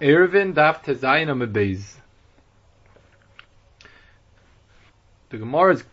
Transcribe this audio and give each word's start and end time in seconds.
Erevin 0.00 0.54
daf 0.54 0.82
tezayin 0.82 1.28
amabez. 1.28 1.94
The 5.28 5.38
Gemara 5.38 5.74
is 5.74 5.84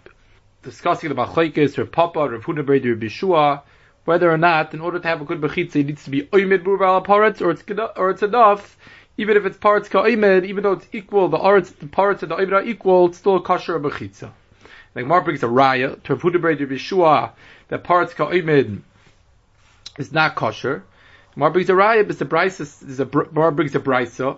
discussing 0.63 1.09
the 1.09 1.15
machlekes 1.15 1.77
or 1.77 1.85
Papa 1.85 2.19
or 2.19 2.29
Rav 2.29 2.65
Brady 2.65 2.89
or 2.89 2.95
Bishua, 2.95 3.61
whether 4.05 4.31
or 4.31 4.37
not, 4.37 4.73
in 4.73 4.81
order 4.81 4.99
to 4.99 5.07
have 5.07 5.21
a 5.21 5.25
good 5.25 5.39
bechitza, 5.39 5.75
it 5.77 5.85
needs 5.85 6.03
to 6.05 6.09
be 6.09 6.23
oimid 6.23 6.63
burval 6.63 7.05
paretz, 7.05 7.41
or 7.41 7.51
it's 7.51 7.63
or 7.95 8.09
it's 8.09 8.23
enough, 8.23 8.75
even 9.17 9.37
if 9.37 9.45
it's 9.45 9.57
parts 9.57 9.87
ka'oimid, 9.87 10.45
even 10.45 10.63
though 10.63 10.73
it's 10.73 10.87
equal, 10.91 11.29
the 11.29 11.37
arts, 11.37 11.69
the 11.69 11.85
parts 11.85 12.23
of 12.23 12.29
the 12.29 12.35
oimid 12.35 12.53
are 12.53 12.63
equal, 12.63 13.07
it's 13.07 13.19
still 13.19 13.35
a 13.35 13.41
kosher 13.41 13.79
bechitza. 13.79 14.31
Like 14.95 15.05
Gemara 15.05 15.23
brings 15.23 15.43
a 15.43 15.47
raya 15.47 16.01
to 16.03 16.15
Rav 16.15 16.25
or 16.25 16.55
Bishua 16.55 17.31
that 17.67 17.83
parts 17.83 18.15
ka'oimid 18.15 18.81
is 19.99 20.11
not 20.11 20.35
kosher. 20.35 20.83
Mar 21.35 21.49
brings 21.51 21.69
a 21.69 21.73
raya, 21.73 22.05
but 22.05 22.19
the 22.19 22.25
brisa 22.25 22.61
is 22.61 22.99
a 22.99 23.09
Mar 23.31 23.51
brings 23.51 23.75
a 23.75 23.79
brisa 23.79 24.37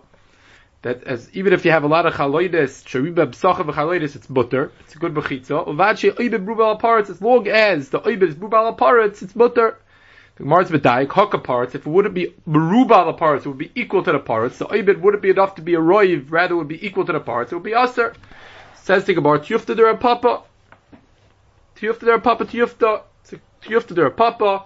that 0.84 1.04
as 1.06 1.30
even 1.34 1.54
if 1.54 1.66
you 1.66 1.72
have 1.72 1.84
a 1.84 1.88
lot 1.88 2.06
of 2.06 2.14
chaloides, 2.14 2.84
shariba 2.84 3.32
b'sachav 3.32 3.74
chaloides, 3.74 4.16
it's 4.16 4.28
butter. 4.28 4.72
It's 4.82 4.96
a 4.96 5.00
good 5.00 5.14
bechitza. 5.14 5.68
Uvachi 5.68 6.12
oibed 6.12 6.46
brubal 6.46 6.80
aparatz. 6.80 7.10
As 7.10 7.22
long 7.22 7.48
as 7.48 7.90
the 7.90 8.00
oibed 8.02 8.24
is 8.24 8.36
brubal 8.36 8.78
aparatz, 8.78 9.24
it's 9.24 9.34
butter. 9.34 9.78
The 10.36 10.44
Gemara 10.44 10.64
is 10.64 10.72
medayik 10.72 11.08
hoka 11.08 11.44
parts. 11.44 11.74
If 11.74 11.88
it 11.88 11.90
wouldn't 11.90 12.14
be 12.14 12.36
berubal 12.48 13.18
parts, 13.18 13.46
it 13.46 13.50
would 13.50 13.58
be 13.58 13.72
equal 13.76 14.04
to 14.04 14.12
the 14.12 14.20
parts. 14.20 14.58
The 14.58 14.66
oibed 14.66 15.00
wouldn't 15.00 15.24
be 15.24 15.30
enough 15.30 15.56
to 15.56 15.62
be 15.62 15.76
a 15.76 15.80
roiv. 15.80 16.30
Rather, 16.30 16.56
it 16.56 16.58
would 16.58 16.68
be 16.68 16.86
equal 16.86 17.06
to 17.06 17.14
the 17.14 17.20
parts. 17.20 17.52
It 17.52 17.56
would 17.56 17.64
be 17.64 17.74
aser. 17.74 18.14
Says 18.76 19.06
the 19.06 19.14
Gemara, 19.14 19.40
tiyufta 19.40 19.78
der 19.78 19.96
papa. 19.96 20.44
Tiyufta 21.78 22.02
der 22.02 22.20
papa 22.20 22.46
tiyufta. 22.46 23.04
Tiyufta 23.64 23.96
der 23.96 24.10
papa. 24.10 24.66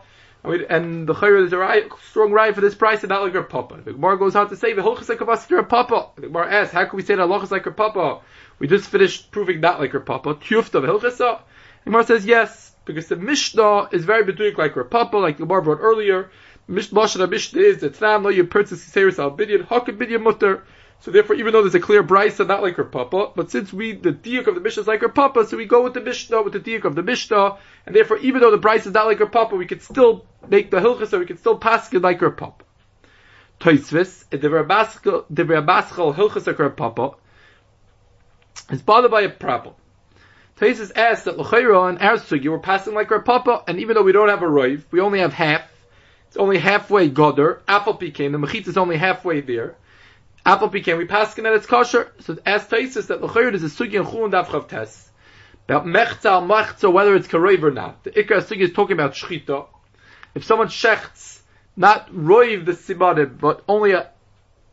And 0.69 1.07
the 1.07 1.13
chayr 1.13 1.45
is 1.45 1.53
a 1.53 1.57
right, 1.57 1.89
strong 2.09 2.31
right 2.31 2.53
for 2.53 2.61
this 2.61 2.75
price 2.75 3.01
and 3.01 3.09
not 3.09 3.23
like 3.23 3.33
her 3.33 3.43
papa. 3.43 3.81
The 3.83 3.93
Gemara 3.93 4.17
goes 4.17 4.35
on 4.35 4.49
to 4.49 4.55
say 4.55 4.73
the 4.73 4.81
halachas 4.81 5.09
like 5.09 5.19
her 5.19 5.63
papa. 5.63 6.09
The 6.15 6.27
Gemara 6.27 6.53
asks, 6.53 6.73
how 6.73 6.85
can 6.85 6.97
we 6.97 7.03
say 7.03 7.15
that 7.15 7.27
halachas 7.27 7.51
like 7.51 7.65
her 7.65 7.71
papa? 7.71 8.21
We 8.59 8.67
just 8.67 8.89
finished 8.89 9.31
proving 9.31 9.59
not 9.61 9.79
like 9.79 9.91
her 9.91 9.99
papa. 9.99 10.35
Tiyufta 10.35 10.81
v'hilchasa. 10.81 11.39
The 11.83 11.91
Gemara 11.91 12.03
says 12.05 12.25
yes 12.25 12.71
because 12.85 13.07
the 13.07 13.15
Mishnah 13.15 13.89
is 13.91 14.05
very 14.05 14.23
beduik 14.23 14.57
like 14.57 14.73
her 14.73 14.83
papa, 14.83 15.17
like 15.17 15.37
the 15.37 15.45
Gemara 15.45 15.61
brought 15.61 15.79
earlier. 15.81 16.29
Mishnah 16.67 17.27
Mishnah 17.27 17.61
is 17.61 17.79
that 17.79 17.95
Tram 17.95 18.23
lo 18.23 18.31
yipurtzis 18.31 18.83
kiseris 18.83 19.19
al 19.19 19.37
bidyan 19.37 19.67
hakad 19.67 19.97
bidyan 19.97 20.21
mutter. 20.23 20.63
So 20.99 21.11
therefore, 21.11 21.35
even 21.35 21.53
though 21.53 21.61
there's 21.61 21.75
a 21.75 21.79
clear 21.79 22.03
brisa, 22.03 22.47
not 22.47 22.63
like 22.63 22.75
her 22.75 22.83
papa, 22.83 23.31
but 23.35 23.51
since 23.51 23.71
we, 23.71 23.93
the 23.93 24.11
diak 24.11 24.47
of 24.47 24.55
the 24.55 24.61
Mishnah 24.61 24.81
is 24.81 24.87
like 24.87 25.01
her 25.01 25.09
papa, 25.09 25.45
so 25.45 25.55
we 25.55 25.65
go 25.65 25.83
with 25.83 25.93
the 25.93 26.01
Mishnah, 26.01 26.41
with 26.41 26.53
the 26.53 26.59
diak 26.59 26.85
of 26.85 26.95
the 26.95 27.03
Mishnah, 27.03 27.57
and 27.85 27.95
therefore, 27.95 28.17
even 28.17 28.41
though 28.41 28.51
the 28.51 28.57
brisa 28.57 28.87
is 28.87 28.93
not 28.93 29.05
like 29.05 29.19
her 29.19 29.27
papa, 29.27 29.55
we 29.55 29.67
can 29.67 29.79
still 29.79 30.25
make 30.49 30.71
the 30.71 30.79
hilchas, 30.79 31.09
so 31.09 31.19
we 31.19 31.25
can 31.25 31.37
still 31.37 31.57
pass 31.57 31.93
it 31.93 32.01
like 32.01 32.19
her 32.19 32.31
papa. 32.31 32.63
Toisvis, 33.59 34.27
the 34.29 34.37
Rabaschal 34.37 36.15
hilchas 36.15 36.47
like 36.47 36.57
her 36.57 36.69
papa, 36.69 37.11
is 38.71 38.81
bothered 38.81 39.11
by 39.11 39.21
a 39.21 39.29
problem. 39.29 39.75
Toisvis 40.57 40.91
asks 40.95 41.25
that 41.25 41.37
l'chayra 41.37 41.89
and 41.89 41.99
our 41.99 42.51
were 42.51 42.59
passing 42.59 42.95
like 42.95 43.09
her 43.09 43.19
papa, 43.19 43.63
and 43.67 43.79
even 43.79 43.93
though 43.93 44.03
we 44.03 44.11
don't 44.11 44.29
have 44.29 44.41
a 44.41 44.47
roiv, 44.47 44.83
we 44.89 44.99
only 44.99 45.19
have 45.19 45.33
half, 45.33 45.61
it's 46.27 46.37
only 46.37 46.57
halfway 46.57 47.09
goder, 47.09 47.59
apple 47.67 47.93
pecan, 47.93 48.31
the 48.31 48.39
mechitz 48.39 48.67
is 48.67 48.77
only 48.77 48.97
halfway 48.97 49.41
there, 49.41 49.75
Apple 50.47 50.69
pecan, 50.69 50.97
we 50.97 51.03
pass 51.03 51.37
it 51.37 51.41
that 51.41 51.53
it's 51.55 51.65
kosher. 51.65 52.13
So 52.21 52.37
as 52.45 52.65
Taisus 52.67 53.07
that 53.07 53.21
l'chayr 53.21 53.53
is 53.53 53.65
a 53.65 53.67
sugi 53.67 53.99
and 53.99 54.07
chulun 54.07 54.31
davchav 54.31 54.69
tes. 54.69 55.11
About 55.67 55.85
mechza 55.85 56.41
mechza, 56.41 56.91
whether 56.91 57.17
it's 57.17 57.27
karev 57.27 57.63
or 57.63 57.71
not. 57.71 58.05
The 58.05 58.11
ikar 58.11 58.37
sugi 58.37 58.61
is 58.61 58.71
talking 58.71 58.93
about 58.93 59.13
shchita. 59.13 59.67
If 60.35 60.45
someone 60.45 60.69
shechts, 60.69 61.41
not 61.75 62.09
roiv 62.13 62.65
the 62.65 62.71
simanim, 62.71 63.37
but 63.37 63.65
only 63.67 63.91
a, 63.91 64.09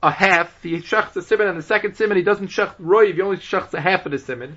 a 0.00 0.12
half, 0.12 0.62
he 0.62 0.76
shechts 0.76 1.16
a 1.16 1.22
simon 1.22 1.48
and 1.48 1.58
the 1.58 1.62
second 1.62 1.96
simon 1.96 2.18
he 2.18 2.22
doesn't 2.22 2.50
shecht 2.50 2.76
roiv, 2.80 3.14
he 3.14 3.20
only 3.20 3.38
shechts 3.38 3.74
a 3.74 3.80
half 3.80 4.06
of 4.06 4.12
the 4.12 4.18
simon. 4.18 4.56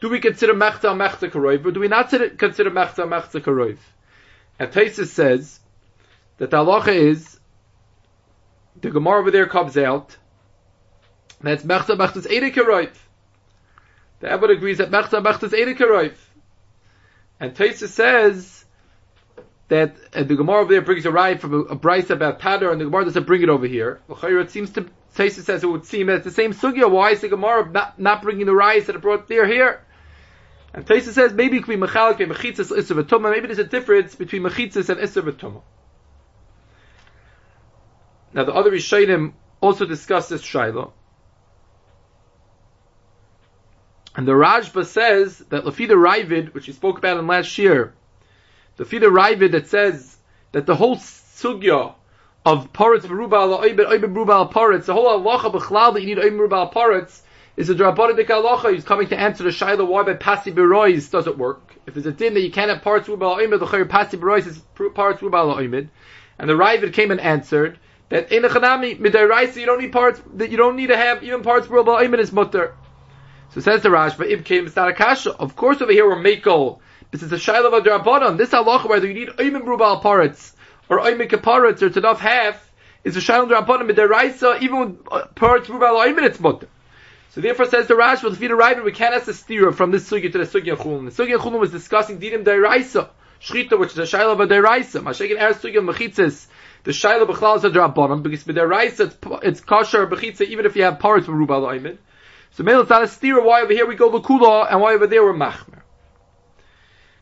Do 0.00 0.10
we 0.10 0.20
consider 0.20 0.54
mechza 0.54 0.94
mechza 0.94 1.28
karev, 1.28 1.66
or 1.66 1.72
do 1.72 1.80
we 1.80 1.88
not 1.88 2.10
consider 2.10 2.70
mechza 2.70 2.98
mechza 2.98 3.40
karev? 3.40 3.78
And 4.60 4.70
Taisus 4.70 5.08
says 5.08 5.58
that 6.38 6.50
the 6.50 6.58
halacha 6.58 6.94
is 6.94 7.40
the 8.80 8.90
Gemara 8.90 9.18
over 9.18 9.32
there 9.32 9.48
comes 9.48 9.76
out 9.76 10.16
that's 11.48 11.64
Mechza 11.64 11.96
Mechza's 11.96 12.26
Eidikaroif. 12.26 12.94
The 14.20 14.30
Abbot 14.30 14.50
agrees 14.50 14.78
that 14.78 14.90
Mechza 14.90 15.22
Mechza's 15.22 15.52
Eidikaroif. 15.52 16.14
And 17.40 17.54
Taisa 17.54 17.88
says 17.88 18.64
that 19.68 19.96
the 20.12 20.36
Gemara 20.36 20.60
over 20.60 20.72
there 20.72 20.82
brings 20.82 21.06
a 21.06 21.10
ride 21.10 21.40
from 21.40 21.54
a, 21.54 21.58
a 21.58 21.74
Bryce 21.74 22.10
about 22.10 22.40
Tadar, 22.40 22.70
and 22.70 22.80
the 22.80 22.84
Gemara 22.84 23.04
doesn't 23.04 23.26
bring 23.26 23.42
it 23.42 23.48
over 23.48 23.66
here. 23.66 24.00
It 24.22 24.50
seems 24.50 24.70
to, 24.72 24.86
Taisa 25.16 25.42
says 25.42 25.64
it 25.64 25.66
would 25.66 25.86
seem 25.86 26.06
that 26.06 26.16
it's 26.16 26.24
the 26.24 26.30
same 26.30 26.52
Sugya. 26.52 26.90
Why 26.90 27.10
is 27.10 27.20
the 27.20 27.28
Gemara 27.28 27.68
not, 27.68 27.98
not 27.98 28.22
bringing 28.22 28.46
the 28.46 28.54
rice 28.54 28.86
that 28.86 28.94
it 28.94 29.02
brought 29.02 29.28
there 29.28 29.46
here? 29.46 29.84
And 30.74 30.86
Taisa 30.86 31.12
says 31.12 31.32
maybe 31.32 31.56
it 31.56 31.64
could 31.64 31.80
be 31.80 31.86
Mechalik 31.86 32.20
and 32.20 32.30
Mechitzas 32.32 32.70
Isser 32.70 33.20
Maybe 33.20 33.46
there's 33.46 33.58
a 33.58 33.64
difference 33.64 34.14
between 34.14 34.42
Mechitzas 34.42 34.88
and 34.88 35.00
Isser 35.00 35.62
Now 38.32 38.44
the 38.44 38.54
other 38.54 38.70
Rishayim 38.70 39.32
also 39.60 39.84
discuss 39.84 40.28
this 40.28 40.42
Shiloh. 40.42 40.92
And 44.14 44.28
the 44.28 44.32
Rashba 44.32 44.84
says 44.84 45.38
that 45.48 45.64
Lafida 45.64 45.94
Ravid, 45.94 46.52
which 46.52 46.66
we 46.66 46.72
spoke 46.74 46.98
about 46.98 47.16
in 47.16 47.26
last 47.26 47.56
year, 47.56 47.94
the 48.76 48.84
Lafida 48.84 49.10
Ravid 49.10 49.52
that 49.52 49.68
says 49.68 50.16
that 50.52 50.66
the 50.66 50.76
whole 50.76 50.96
sugya 50.96 51.94
of 52.44 52.72
paritz 52.72 53.02
berubal 53.02 53.58
oibed 53.62 53.86
oibed 53.86 54.14
berubal 54.14 54.52
paritz, 54.52 54.84
the 54.84 54.92
whole 54.92 55.18
halacha 55.18 55.50
b'chlal 55.52 55.94
that 55.94 56.02
you 56.02 56.14
need 56.14 56.22
oibed 56.22 56.36
berubal 56.36 56.72
paritz 56.72 57.22
is 57.56 57.70
a 57.70 57.74
drabodik 57.74 58.26
halacha. 58.26 58.74
He's 58.74 58.84
coming 58.84 59.08
to 59.08 59.18
answer 59.18 59.44
the 59.44 59.50
shaila 59.50 59.86
why 59.86 60.02
by 60.02 60.14
pasi 60.14 60.52
berois 60.52 61.10
does 61.10 61.26
it 61.26 61.38
work. 61.38 61.74
If 61.86 61.94
there's 61.94 62.06
a 62.06 62.12
din 62.12 62.34
that 62.34 62.40
you 62.40 62.50
can't 62.50 62.70
have 62.70 62.82
paritz 62.82 63.04
berubal 63.04 63.38
oibed, 63.38 63.60
the 63.60 63.66
chayyur 63.66 63.88
pasi 63.88 64.18
berois 64.18 64.46
is 64.46 64.60
paritz 64.76 65.20
berubal 65.20 65.56
oibed, 65.56 65.88
and 66.38 66.50
the 66.50 66.54
Ravid 66.54 66.92
came 66.92 67.10
and 67.10 67.20
answered 67.20 67.78
that 68.10 68.30
in 68.30 68.44
a 68.44 68.48
chanami 68.50 69.00
midiraisa 69.00 69.56
you 69.56 69.64
don't 69.64 69.80
need 69.80 69.92
parts 69.92 70.20
that 70.34 70.50
you 70.50 70.58
don't 70.58 70.76
need 70.76 70.88
to 70.88 70.96
have 70.98 71.22
even 71.22 71.40
parts 71.42 71.66
berubal 71.66 71.98
oibed 71.98 72.18
is 72.18 72.30
mutter. 72.30 72.74
So 73.54 73.60
says 73.60 73.82
the 73.82 73.90
Rashba, 73.90 74.30
Ibkim 74.30 74.70
Starakasha. 74.70 75.36
Of 75.38 75.56
course, 75.56 75.82
over 75.82 75.92
here 75.92 76.08
we're 76.08 76.16
Makel. 76.16 76.78
This 77.10 77.22
is 77.22 77.30
a 77.32 77.38
Shiloh 77.38 77.76
of 77.76 77.84
Drabanan. 77.84 78.38
This 78.38 78.48
halacha, 78.48 78.88
whether 78.88 79.06
you 79.06 79.12
need 79.12 79.28
Oymen 79.28 79.62
Brubal 79.62 80.02
Paretz 80.02 80.54
or 80.88 81.00
Oymen 81.00 81.28
Kaparetz 81.28 81.82
or 81.82 81.88
it's 81.88 81.98
enough 81.98 82.18
half, 82.18 82.72
is 83.04 83.14
a 83.14 83.20
Shiloh 83.20 83.46
Drabanan. 83.46 83.88
But 83.88 83.96
the 83.96 84.08
Raisa, 84.08 84.56
even 84.62 84.78
with 84.78 84.96
uh, 85.12 85.26
Paretz 85.36 85.66
Brubal 85.66 86.02
Oymen, 86.02 86.24
it's 86.24 86.40
mutter. 86.40 86.66
So 87.32 87.42
therefore 87.42 87.66
says 87.66 87.88
the 87.88 87.94
Rashba, 87.94 88.30
the 88.30 88.36
Fida 88.36 88.56
Raven, 88.56 88.84
we 88.84 88.92
can't 88.92 89.14
ask 89.14 89.26
the 89.26 89.32
stira 89.32 89.74
from 89.74 89.90
this 89.90 90.08
sugya 90.08 90.32
to 90.32 90.38
the 90.38 90.44
sugya 90.44 90.74
chulun. 90.74 91.14
The 91.14 91.22
sugya 91.22 91.36
chulun 91.36 91.60
was 91.60 91.70
discussing 91.70 92.18
dinim 92.20 92.44
deraisa, 92.44 93.10
shchita, 93.38 93.78
which 93.78 93.92
is 93.92 93.98
a 93.98 94.02
shaila 94.16 94.32
of 94.32 94.40
a 94.40 94.46
deraisa. 94.46 95.02
Mashiach 95.02 95.32
er 95.32 95.52
sugya 95.52 95.86
mechitzes, 95.86 96.46
the 96.84 96.92
shaila 96.92 97.26
b'chlal 97.28 97.58
is 97.58 97.64
a 97.64 97.70
drabanan, 97.70 98.22
because 98.22 98.46
with 98.46 98.56
deraisa 98.56 99.08
it's, 99.08 99.16
it's 99.42 99.60
kosher 99.60 100.06
bechitza, 100.06 100.46
even 100.46 100.64
if 100.64 100.74
you 100.74 100.84
have 100.84 100.98
from 100.98 101.34
rubal 101.34 101.62
oimen. 101.64 101.98
So 102.52 102.64
Mele 102.64 102.80
it's 102.82 102.90
not 102.90 103.02
a 103.02 103.06
stira 103.06 103.44
why 103.44 103.62
over 103.62 103.72
here 103.72 103.86
we 103.86 103.94
go 103.94 104.10
Lakula 104.10 104.70
and 104.70 104.80
why 104.80 104.92
over 104.94 105.06
there 105.06 105.24
we're 105.24 105.32
Machmer. 105.32 105.82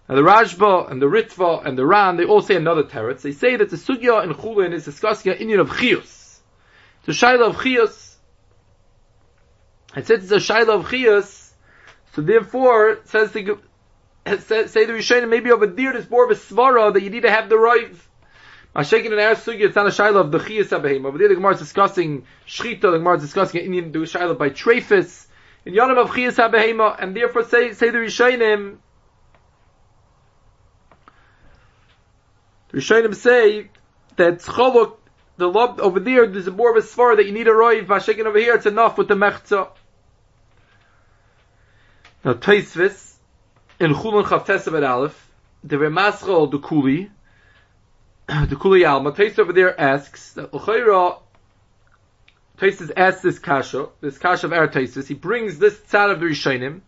Now 0.08 0.16
the 0.16 0.22
Rashba 0.22 0.91
and 0.91 1.00
the 1.00 1.06
Ritva 1.06 1.64
and 1.64 1.78
the 1.78 1.86
Ran, 1.86 2.16
they 2.16 2.24
all 2.24 2.42
say 2.42 2.56
another 2.56 2.82
teretz. 2.82 3.22
They 3.22 3.30
say 3.32 3.54
that 3.56 3.70
the 3.70 3.76
Sugya 3.76 4.24
in 4.24 4.34
Chulin 4.34 4.72
is 4.72 4.84
discussing 4.84 5.32
an 5.32 5.38
Indian 5.38 5.60
of. 5.60 5.70
It's 5.80 6.40
a 7.06 7.10
Shaila 7.12 7.50
of 7.50 7.62
Chios. 7.62 8.16
And 9.94 10.04
since 10.04 10.24
it's 10.24 10.50
a 10.50 10.52
Shaila 10.52 10.80
of 10.80 10.90
Chios, 10.90 11.52
so 12.14 12.22
therefore, 12.22 12.98
says 13.04 13.30
the, 13.30 13.56
say 14.26 14.84
the 14.84 14.92
Rishayim, 14.92 15.28
maybe 15.28 15.52
over 15.52 15.66
there 15.69 15.92
there's 15.92 16.10
more 16.10 16.24
of 16.24 16.30
a 16.32 16.34
Svara 16.34 16.92
that 16.92 17.02
you 17.02 17.10
need 17.10 17.22
to 17.22 17.30
have 17.30 17.48
the 17.48 17.56
right 17.56 17.94
Mashakin 18.75 19.06
and 19.06 19.36
Sugi, 19.36 19.62
it's 19.62 19.75
not 19.75 19.86
a 19.86 19.91
Shaila 19.91 20.16
of 20.16 20.31
the 20.31 20.38
Chiyas 20.38 20.69
HaBehim. 20.69 21.04
Over 21.04 21.19
there 21.19 21.28
the 21.28 21.34
Gemara 21.34 21.54
is 21.54 21.58
discussing 21.58 22.25
Shchita, 22.46 22.82
the 22.82 22.99
Gemara 22.99 23.17
is 23.17 23.22
discussing 23.22 23.61
an 23.61 23.67
Indian 23.67 23.90
do 23.90 24.02
Shaila 24.02 24.38
by 24.38 24.50
Trefis, 24.50 25.26
in 25.64 25.75
Yonam 25.75 25.99
of 25.99 26.11
Chiyas 26.11 26.37
HaBehim, 26.37 26.96
and 27.02 27.17
therefore 27.17 27.44
say, 27.44 27.72
say 27.72 27.90
the 27.90 27.99
Rishayim, 27.99 28.76
the 32.70 32.78
Rishayim 32.78 33.14
say 33.14 33.70
that 34.17 34.38
Cholok, 34.38 34.99
the 35.37 35.49
lob 35.49 35.81
over 35.81 35.99
there, 35.99 36.26
there's 36.28 36.46
a 36.46 36.52
more 36.52 36.70
of 36.70 36.76
a 36.76 36.87
svar 36.87 37.17
that 37.17 37.26
you 37.26 37.32
need 37.32 37.49
a 37.49 37.52
roiv. 37.52 37.87
Mashakin 37.87 38.26
over 38.26 38.38
here, 38.38 38.55
it's 38.55 38.67
enough 38.67 38.99
with 38.99 39.08
the 39.08 39.14
mechza. 39.14 39.69
Now 42.25 42.34
Taisvis 42.34 43.14
in 43.81 43.94
Chulun 43.94 44.25
Chavtes 44.25 44.72
at 44.72 44.84
Aleph, 44.84 45.31
the 45.64 45.76
Remaschal 45.76 46.50
the 46.50 46.58
Kuli, 46.58 47.11
the 48.49 48.56
Kuli 48.56 48.85
Alma, 48.85 49.12
Tais 49.12 49.38
over 49.38 49.53
there 49.53 49.79
asks 49.81 50.35
that 50.35 50.55
L'chayra, 50.55 51.19
Taisus 52.59 52.93
asks 52.97 53.23
this 53.23 53.38
kasha, 53.38 53.88
this 54.00 54.19
kasha 54.19 54.47
of 54.47 54.53
our 54.53 54.69
Taisus, 54.69 55.09
he 55.09 55.15
brings 55.15 55.59
this 55.59 55.77
tzad 55.77 56.12
of 56.12 56.21
the 56.21 56.27
Rishonim, 56.27 56.81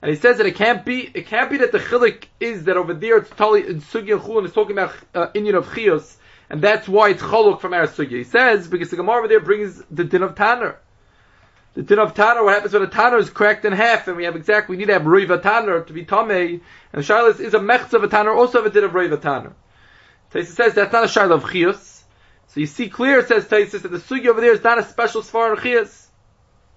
and 0.00 0.10
he 0.10 0.16
says 0.16 0.38
that 0.38 0.46
it 0.46 0.54
can't 0.54 0.86
be, 0.86 1.10
it 1.12 1.26
can't 1.26 1.50
be 1.50 1.58
that 1.58 1.72
the 1.72 1.78
chilik 1.78 2.24
is 2.40 2.64
that 2.64 2.78
over 2.78 2.94
there 2.94 3.18
it's 3.18 3.28
totally 3.30 3.66
in 3.66 3.80
Sugi 3.80 4.12
and 4.38 4.46
is 4.46 4.52
talking 4.52 4.72
about 4.72 4.94
uh, 5.14 5.26
Inyan 5.34 5.56
of 5.56 5.74
Chios, 5.74 6.16
and 6.48 6.62
that's 6.62 6.88
why 6.88 7.10
it's 7.10 7.22
choluk 7.22 7.60
from 7.60 7.72
sugya. 7.72 8.18
He 8.18 8.24
says 8.24 8.68
because 8.68 8.90
the 8.90 8.96
Gemara 8.96 9.18
over 9.18 9.28
there 9.28 9.40
brings 9.40 9.82
the 9.90 10.04
din 10.04 10.22
of 10.22 10.34
tanner. 10.34 10.78
The 11.74 11.82
din 11.82 11.98
of 11.98 12.14
tanner, 12.14 12.42
what 12.42 12.54
happens 12.54 12.72
when 12.72 12.82
a 12.82 12.86
tanner 12.86 13.18
is 13.18 13.28
cracked 13.28 13.64
in 13.66 13.72
half, 13.72 14.08
and 14.08 14.16
we 14.16 14.24
have 14.24 14.36
exactly 14.36 14.76
we 14.76 14.78
need 14.78 14.86
to 14.86 14.94
have 14.94 15.02
ruiva 15.02 15.42
tanner 15.42 15.82
to 15.82 15.92
be 15.92 16.06
tamei, 16.06 16.60
and 16.92 17.04
shilas 17.04 17.40
is 17.40 17.52
a 17.52 17.58
mechz 17.58 17.92
of 17.92 18.02
a 18.04 18.08
tanner, 18.08 18.32
also 18.32 18.62
have 18.62 18.66
a 18.66 18.70
din 18.72 18.84
of 18.84 18.92
ruiva 18.92 19.20
tanner. 19.20 19.52
Taisa 20.36 20.46
says 20.48 20.74
that's 20.74 20.92
not 20.92 21.04
a 21.04 21.06
shayla 21.06 21.32
of 21.32 21.44
chiyus. 21.44 22.02
So 22.48 22.60
you 22.60 22.66
see 22.66 22.90
clear, 22.90 23.26
says 23.26 23.46
Taisa, 23.46 23.80
that 23.80 23.90
the 23.90 23.98
sugi 23.98 24.26
over 24.26 24.42
there 24.42 24.52
is 24.52 24.62
not 24.62 24.78
a 24.78 24.82
special 24.82 25.22
svar 25.22 25.54
of 25.54 25.60
chiyus. 25.60 26.06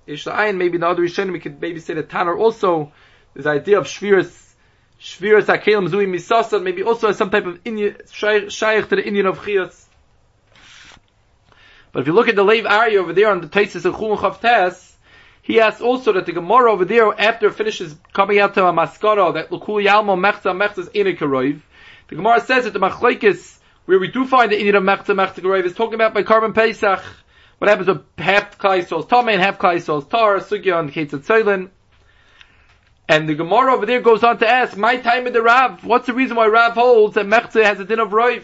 Yishla'ayin, 0.07 0.55
maybe 0.55 0.75
in 0.75 0.81
the 0.81 0.87
other 0.87 1.03
Rishonim, 1.03 1.33
we 1.33 1.39
could 1.39 1.59
maybe 1.59 1.81
say 1.81 1.93
that 1.95 2.09
Tanner 2.09 2.37
also, 2.37 2.93
this 3.33 3.45
idea 3.45 3.77
of 3.77 3.85
Shviras, 3.85 4.53
Shviras 5.01 5.45
HaKelim 5.45 5.89
Zui 5.89 6.07
Misasa, 6.07 6.63
maybe 6.63 6.83
also 6.83 7.07
has 7.07 7.17
some 7.17 7.29
type 7.29 7.45
of 7.45 7.59
shaykh 7.65 8.89
to 8.89 8.95
the 8.95 9.05
Indian 9.05 9.25
of 9.25 9.39
Chiyas. 9.39 9.85
But 11.91 12.01
if 12.01 12.07
you 12.07 12.13
look 12.13 12.29
at 12.29 12.35
the 12.37 12.43
Lev 12.43 12.65
Ari 12.65 12.97
over 12.97 13.11
there 13.11 13.29
on 13.29 13.41
the 13.41 13.47
Taisis 13.47 13.83
of 13.83 13.95
Chulun 13.95 14.17
Chavtes, 14.17 14.93
he 15.41 15.59
asks 15.59 15.81
also 15.81 16.13
that 16.13 16.25
the 16.25 16.31
Gemara 16.31 16.71
over 16.71 16.85
there, 16.85 17.11
after 17.19 17.47
it 17.47 17.55
finishes 17.55 17.95
coming 18.13 18.39
out 18.39 18.53
to 18.53 18.65
a 18.65 18.71
maskara, 18.71 19.33
that 19.33 19.49
Lukul 19.49 19.83
Yalmo 19.83 20.17
Mechza 20.17 20.55
Mechza 20.55 20.79
is 20.79 20.89
Inikaroiv, 20.89 21.61
the 22.09 22.15
Gemara 22.15 22.41
says 22.41 22.63
that 22.63 22.73
the 22.73 22.79
Machlaikis, 22.79 23.59
where 23.85 23.99
we 23.99 24.07
do 24.07 24.25
find 24.25 24.51
the 24.51 24.57
Indian 24.57 24.75
of 24.75 24.83
Mechza 24.83 25.15
Mechza 25.15 25.65
is 25.65 25.75
talking 25.75 25.93
about 25.93 26.13
by 26.13 26.23
Carbon 26.23 26.53
Pesach, 26.53 27.03
what 27.59 27.69
happens 27.69 27.87
with 27.87 28.03
half 28.17 28.57
Yisrael's 28.57 29.05
Tomei 29.05 29.33
and 29.33 29.41
half 29.41 29.59
Yisrael's 29.59 30.07
Tar, 30.07 30.37
Sugya 30.37 30.79
and 30.79 30.91
Ketzat 30.91 31.25
Tzaylin. 31.25 31.69
And 33.07 33.29
the 33.29 33.35
Gemara 33.35 33.73
over 33.73 33.85
there 33.85 34.01
goes 34.01 34.23
on 34.23 34.39
to 34.39 34.47
ask, 34.47 34.75
my 34.75 34.97
time 34.97 35.27
in 35.27 35.33
the 35.33 35.41
Rav, 35.41 35.83
what's 35.83 36.07
the 36.07 36.13
reason 36.13 36.35
why 36.35 36.47
Rav 36.47 36.73
holds 36.73 37.15
that 37.15 37.27
Mechze 37.27 37.63
has 37.63 37.79
a 37.79 37.85
din 37.85 37.99
of 37.99 38.09
Roiv? 38.09 38.43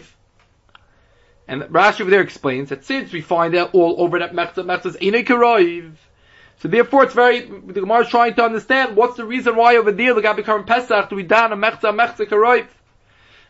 And 1.48 1.62
Rashi 1.62 2.02
over 2.02 2.10
there 2.10 2.20
explains 2.20 2.68
that 2.68 2.84
since 2.84 3.12
we 3.12 3.20
find 3.20 3.54
out 3.54 3.74
all 3.74 3.96
over 4.00 4.18
that 4.20 4.32
Mechze, 4.32 4.64
Mechze 4.64 4.86
is 4.86 4.96
Roiv, 4.96 5.94
so 6.58 6.68
therefore 6.68 7.04
it's 7.04 7.14
very, 7.14 7.40
the 7.40 7.80
Gemara 7.80 8.02
is 8.02 8.08
trying 8.08 8.34
to 8.34 8.44
understand 8.44 8.96
what's 8.96 9.16
the 9.16 9.24
reason 9.24 9.56
why 9.56 9.76
over 9.76 9.92
there 9.92 10.14
the 10.14 10.22
Gabi 10.22 10.44
Karim 10.44 10.64
Pesach 10.64 11.10
do 11.10 11.16
we 11.16 11.22
down 11.22 11.52
a 11.52 11.56
Mechze, 11.56 11.82
Mechze 11.82 12.26
Karoiv? 12.26 12.66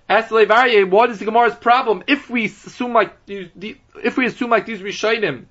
Ask 0.08 0.28
the 0.28 0.86
what 0.88 1.10
is 1.10 1.18
the 1.18 1.24
Gemara's 1.24 1.56
problem? 1.56 2.04
If 2.06 2.30
we 2.30 2.44
assume 2.44 2.92
like, 2.92 3.12
if 3.26 4.16
we 4.16 4.26
assume 4.26 4.50
like 4.50 4.66
these 4.66 4.80
Rishayim, 4.80 5.46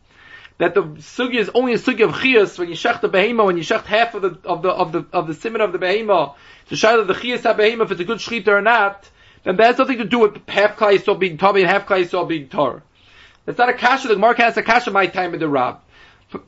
that 0.58 0.74
the 0.74 0.84
sugi 0.84 1.36
is 1.36 1.50
only 1.54 1.74
a 1.74 1.78
sugi 1.78 2.06
of 2.06 2.12
chiyas 2.12 2.58
when 2.58 2.70
you 2.70 2.76
shecht 2.76 3.02
the 3.02 3.10
behema, 3.10 3.46
when 3.46 3.58
you 3.58 3.64
shecht 3.64 3.84
half 3.84 4.14
of 4.16 4.22
the 4.22 4.40
of 4.46 4.62
the 4.62 4.70
of 4.70 4.92
the 4.94 5.06
of 5.12 5.28
the 5.28 5.34
simon 5.34 5.60
of 5.60 5.74
the 5.74 5.78
behema, 5.78 6.36
to 6.70 6.78
show 6.78 7.04
that 7.04 7.08
the 7.14 7.20
chiyas 7.20 7.42
behema 7.42 7.84
if 7.84 7.92
it's 7.92 8.00
a 8.00 8.06
good 8.06 8.20
shechita 8.20 8.48
or 8.48 8.62
not, 8.62 9.10
then 9.44 9.58
that 9.58 9.66
has 9.66 9.78
nothing 9.78 9.98
to 9.98 10.06
do 10.06 10.20
with 10.20 10.48
half 10.48 10.78
klai 10.78 11.04
so 11.04 11.16
being 11.16 11.38
tabi 11.38 11.62
and 11.62 11.70
half 11.70 11.86
klai 11.86 12.08
so 12.08 12.24
being 12.24 12.48
tar. 12.48 12.82
It's 13.46 13.58
not 13.58 13.70
a 13.70 13.74
kasha. 13.74 14.08
The 14.08 14.16
mark 14.16 14.38
has 14.38 14.56
a 14.56 14.64
kasha 14.64 14.92
my 14.92 15.08
time 15.08 15.34
in 15.34 15.42
the 15.42 15.50
rab. 15.50 15.82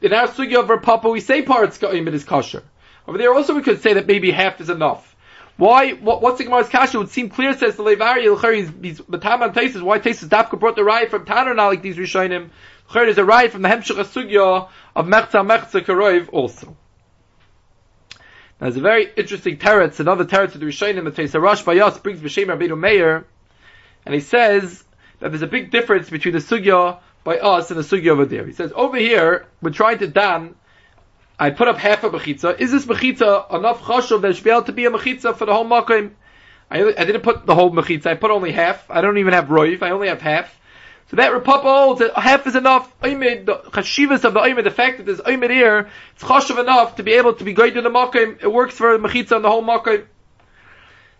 In 0.01 0.13
our 0.13 0.27
sugi 0.27 0.57
of 0.57 0.81
papa, 0.81 1.09
we 1.09 1.19
say 1.19 1.41
parts 1.41 1.77
it 1.81 2.13
is 2.13 2.23
kosher. 2.23 2.63
Over 3.05 3.17
there 3.17 3.33
also 3.33 3.53
we 3.53 3.61
could 3.61 3.81
say 3.81 3.93
that 3.93 4.07
maybe 4.07 4.31
half 4.31 4.59
is 4.61 4.69
enough. 4.69 5.15
Why? 5.57 5.91
What, 5.93 6.21
what's 6.21 6.37
the 6.37 6.45
Gemara's 6.45 6.69
kasha? 6.69 6.97
It 6.97 6.99
would 6.99 7.09
seem 7.09 7.29
clear, 7.29 7.57
says 7.57 7.75
the 7.75 7.83
Levari, 7.83 8.55
he's, 8.55 8.71
he's, 8.81 9.07
Matam 9.07 9.41
Taisis, 9.53 9.81
why 9.81 9.99
Taisis 9.99 10.29
Dafka 10.29 10.59
brought 10.59 10.75
the 10.75 10.83
riot 10.83 11.09
from 11.09 11.25
now 11.25 11.67
like 11.67 11.81
these 11.81 11.97
Rishonim, 11.97 12.49
Chayr 12.89 13.07
is 13.07 13.17
a 13.17 13.25
right 13.25 13.51
from 13.51 13.63
the 13.63 13.69
Hemshech 13.69 13.95
Sugya 14.05 14.69
of 14.95 15.05
Mechza 15.07 15.45
Mechza 15.45 15.81
Karoiv 15.83 16.29
also. 16.31 16.77
Now, 18.59 18.67
there's 18.67 18.77
a 18.77 18.81
very 18.81 19.11
interesting 19.17 19.57
teretz, 19.57 19.99
another 19.99 20.25
teretz 20.25 20.55
of 20.55 20.61
the 20.61 20.67
Rishonim, 20.67 21.03
that 21.03 21.15
says 21.15 21.33
Rosh 21.33 21.63
Bayas 21.63 22.01
brings 22.01 22.21
B'Shem 22.21 22.47
Rabbeinu 22.47 22.79
Meir, 22.79 23.25
and 24.05 24.15
he 24.15 24.21
says 24.21 24.83
that 25.19 25.29
there's 25.29 25.41
a 25.41 25.47
big 25.47 25.69
difference 25.71 26.09
between 26.09 26.33
the 26.33 26.39
Sugya 26.39 26.99
by 27.23 27.39
us 27.39 27.71
and 27.71 27.79
the 27.79 27.83
Sugya 27.83 28.09
over 28.09 28.25
there. 28.25 28.45
He 28.45 28.53
says, 28.53 28.71
over 28.73 28.97
here, 28.97 29.47
we're 29.61 29.71
trying 29.71 29.97
to 29.99 30.07
dan, 30.07 30.55
I 31.39 31.51
put 31.51 31.67
up 31.67 31.77
half 31.77 32.03
a 32.03 32.09
mechitza. 32.09 32.59
Is 32.59 32.71
this 32.71 32.85
mechitza 32.85 33.53
enough 33.53 33.81
chashuv 33.81 34.21
that 34.21 34.35
should 34.35 34.43
be 34.43 34.49
able 34.49 34.63
to 34.63 34.71
be 34.71 34.85
a 34.85 34.91
mechitza 34.91 35.35
for 35.35 35.45
the 35.45 35.53
whole 35.53 35.65
makim? 35.65 36.11
I, 36.69 36.79
I 36.83 37.05
didn't 37.05 37.21
put 37.21 37.45
the 37.45 37.53
whole 37.53 37.71
mechitza. 37.71 38.07
I 38.07 38.15
put 38.15 38.31
only 38.31 38.51
half. 38.51 38.89
I 38.89 39.01
don't 39.01 39.19
even 39.19 39.33
have 39.33 39.45
roiv. 39.45 39.83
I 39.83 39.91
only 39.91 40.07
have 40.07 40.21
half. 40.21 40.53
So 41.09 41.17
that 41.17 41.31
Rapapa 41.31 41.61
holds 41.61 41.99
that 41.99 42.17
half 42.17 42.47
is 42.47 42.55
enough. 42.55 42.91
Oimid, 43.01 43.45
the 43.45 43.55
chashivas 43.55 44.25
of 44.25 44.33
the 44.33 44.41
oimid, 44.41 44.63
the 44.63 44.71
fact 44.71 44.97
that 44.97 45.05
there's 45.05 45.21
oimid 45.21 45.51
here, 45.51 45.89
it's 46.15 46.23
chashiv 46.23 46.59
enough 46.59 46.95
to 46.95 47.03
be 47.03 47.13
able 47.13 47.33
to 47.35 47.43
be 47.43 47.53
great 47.53 47.77
in 47.77 47.83
the 47.83 47.89
makim. 47.89 48.41
It 48.41 48.51
works 48.51 48.75
for 48.75 48.97
mechitza 48.97 49.37
on 49.37 49.41
the 49.43 49.49
whole 49.49 49.63
makim. 49.63 50.05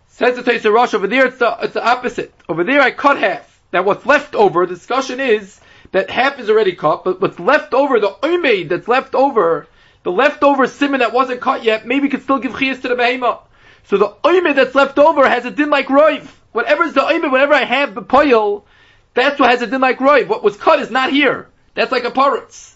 Says 0.08 0.36
the 0.36 0.42
Taisa 0.42 0.72
Rosh 0.72 0.94
over 0.94 1.06
there, 1.06 1.26
it's 1.26 1.38
the, 1.38 1.56
it's 1.62 1.74
the 1.74 1.86
opposite. 1.86 2.34
Over 2.48 2.64
there 2.64 2.80
I 2.80 2.90
cut 2.90 3.18
half. 3.18 3.62
Now 3.72 3.82
what's 3.82 4.04
left 4.04 4.34
over, 4.34 4.66
the 4.66 4.74
discussion 4.74 5.20
is 5.20 5.60
that 5.92 6.10
half 6.10 6.38
is 6.38 6.50
already 6.50 6.72
cut, 6.72 7.04
but 7.04 7.20
what's 7.20 7.38
left 7.38 7.72
over, 7.72 8.00
the 8.00 8.10
oimid 8.22 8.68
that's 8.68 8.88
left 8.88 9.14
over, 9.14 9.68
the 10.08 10.12
leftover 10.12 10.66
simon 10.66 11.00
that 11.00 11.12
wasn't 11.12 11.38
cut 11.38 11.62
yet, 11.64 11.86
maybe 11.86 12.08
could 12.08 12.22
still 12.22 12.38
give 12.38 12.52
chiyas 12.52 12.80
to 12.80 12.88
the 12.88 12.94
behema. 12.94 13.40
So 13.84 13.98
the 13.98 14.08
oimid 14.24 14.54
that's 14.54 14.74
left 14.74 14.98
over 14.98 15.28
has 15.28 15.44
a 15.44 15.50
din 15.50 15.68
like 15.68 15.88
roiv. 15.88 16.22
is 16.22 16.94
the 16.94 17.02
oimid, 17.02 17.30
whatever 17.30 17.52
I 17.52 17.64
have, 17.64 17.94
the 17.94 18.00
poil, 18.00 18.64
that's 19.12 19.38
what 19.38 19.50
has 19.50 19.60
a 19.60 19.66
din 19.66 19.82
like 19.82 20.00
roy. 20.00 20.24
What 20.24 20.42
was 20.42 20.56
cut 20.56 20.80
is 20.80 20.90
not 20.90 21.12
here. 21.12 21.50
That's 21.74 21.92
like 21.92 22.04
a 22.04 22.10
parrot's. 22.10 22.74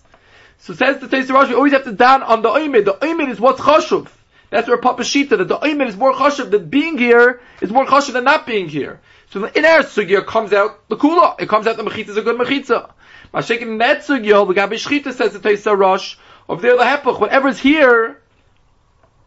So 0.58 0.75
says 0.75 1.00
the 1.00 1.06
Teis 1.06 1.29
Rashi, 1.29 1.49
we 1.49 1.55
always 1.55 1.73
have 1.73 1.84
to 1.84 1.93
down 1.93 2.23
on 2.23 2.43
the 2.43 2.50
oimid. 2.50 2.84
The 2.84 2.99
oimid 3.00 3.31
is 3.31 3.40
what's 3.40 3.62
chashuv. 3.62 4.08
That's 4.50 4.69
where 4.69 4.76
Papa 4.76 5.02
Shita, 5.02 5.31
that 5.38 5.49
the 5.49 5.56
oimid 5.56 5.88
is 5.88 5.96
more 5.96 6.12
chashuv, 6.12 6.50
that 6.50 6.70
being 6.70 6.99
here 6.99 7.40
is 7.62 7.70
more 7.70 7.87
chashuv 7.87 8.12
than 8.12 8.25
not 8.25 8.46
being 8.46 8.69
here. 8.69 9.00
So 9.31 9.43
in 9.43 9.64
our 9.64 9.84
sugya 9.84 10.26
comes 10.26 10.52
out 10.52 10.87
the 10.90 10.99
kula. 10.99 11.40
It 11.40 11.49
comes 11.49 11.67
out 11.67 11.79
the 11.79 11.82
mechitza 11.82 12.11
is 12.11 12.17
a 12.19 12.23
good 12.23 12.38
mechitza. 12.38 12.90
Mashiach 13.32 13.62
in 13.62 13.79
that 13.79 14.00
sugya, 14.00 14.46
the 14.46 14.52
Gabi 14.52 14.75
Shchita 14.75 15.14
says 15.14 15.32
the 15.32 15.38
Teis 15.38 15.64
Rosh, 15.64 16.17
over 16.48 16.60
there 16.60 16.76
the 16.76 16.84
hepach, 16.84 17.20
whatever's 17.20 17.58
here, 17.58 18.20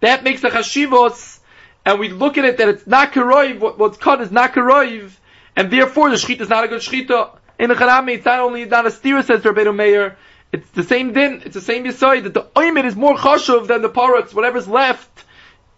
that 0.01 0.23
makes 0.23 0.41
the 0.41 0.49
chashivos, 0.49 1.39
and 1.85 1.99
we 1.99 2.09
look 2.09 2.37
at 2.37 2.45
it 2.45 2.57
that 2.57 2.69
it's 2.69 2.87
not 2.87 3.13
karoiv, 3.13 3.59
what, 3.59 3.77
what's 3.77 3.97
cut 3.97 4.21
is 4.21 4.31
not 4.31 4.53
karoiv, 4.53 5.11
and 5.55 5.71
therefore 5.71 6.09
the 6.09 6.15
shechita 6.15 6.41
is 6.41 6.49
not 6.49 6.63
a 6.63 6.67
good 6.67 6.81
shechita. 6.81 7.37
In 7.57 7.69
the 7.69 7.75
Charami, 7.75 8.15
it's 8.15 8.25
not 8.25 8.41
only 8.41 8.65
not 8.65 8.85
a 8.85 8.91
steer, 8.91 9.23
says 9.23 9.41
Rabbeinu 9.41 9.75
Meir, 9.75 10.17
it's 10.51 10.69
the 10.71 10.83
same 10.83 11.13
din, 11.13 11.41
it's 11.45 11.53
the 11.53 11.61
same 11.61 11.85
yisoid, 11.85 12.23
that 12.23 12.33
the 12.33 12.43
oimid 12.55 12.85
is 12.85 12.95
more 12.95 13.15
chashuv 13.15 13.67
than 13.67 13.81
the 13.81 13.89
parrots, 13.89 14.33
whatever's 14.33 14.67
left, 14.67 15.23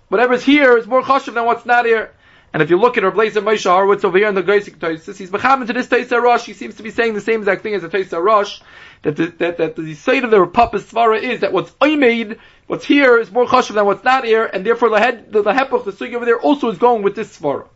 whatever's 0.10 0.44
here 0.44 0.78
is 0.78 0.88
more 0.88 1.04
chashuv 1.04 1.36
than 1.36 1.46
what's 1.46 1.66
not 1.66 1.86
here. 1.86 2.12
And 2.58 2.64
if 2.64 2.72
you 2.72 2.80
look 2.80 2.98
at 2.98 3.04
Rabbi 3.04 3.28
Moshe 3.28 3.70
Horowitz 3.70 4.04
over 4.04 4.18
here 4.18 4.30
in 4.30 4.34
the 4.34 4.42
Geisik 4.42 4.80
Toisus, 4.80 5.16
he's 5.16 5.30
becoming 5.30 5.68
to 5.68 5.74
this 5.74 5.86
Taisa 5.86 6.20
Rosh, 6.20 6.44
he 6.44 6.54
seems 6.54 6.74
to 6.78 6.82
be 6.82 6.90
saying 6.90 7.14
the 7.14 7.22
same 7.22 7.42
exact 7.42 7.62
thing 7.62 7.76
as 7.76 7.84
the 7.84 7.88
Taisa 7.88 8.20
Rosh, 8.20 8.62
that 9.04 9.16
the, 9.16 9.28
that, 9.28 9.58
that 9.60 9.76
the 9.76 9.94
side 9.94 10.24
of 10.24 10.32
the 10.32 10.44
Papa 10.48 10.78
Svara 10.78 11.22
is 11.22 11.42
that 11.42 11.54
what's 11.54 11.70
oimid, 11.74 12.40
what's 12.66 12.84
here 12.84 13.20
is 13.20 13.30
more 13.30 13.46
chashuv 13.46 13.76
than 13.76 13.86
what's 13.86 14.04
not 14.04 14.26
here, 14.26 14.44
and 14.44 14.66
therefore 14.66 14.90
the 14.90 14.98
head, 14.98 15.32
the, 15.32 15.44
the 15.44 15.52
hepach, 15.52 15.86
the 15.86 15.92
sugi 15.92 16.16
over 16.16 16.26
there 16.26 16.40
also 16.42 16.72
is 16.72 16.80
going 16.80 17.04
with 17.04 17.14
this 17.14 17.38
Svara. 17.38 17.68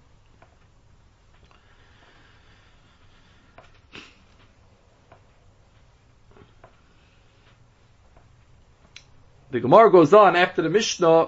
the 9.51 9.59
Gemara 9.59 9.91
goes 9.91 10.11
on 10.11 10.35
after 10.35 10.63
the 10.63 10.69
Mishnah, 10.69 11.27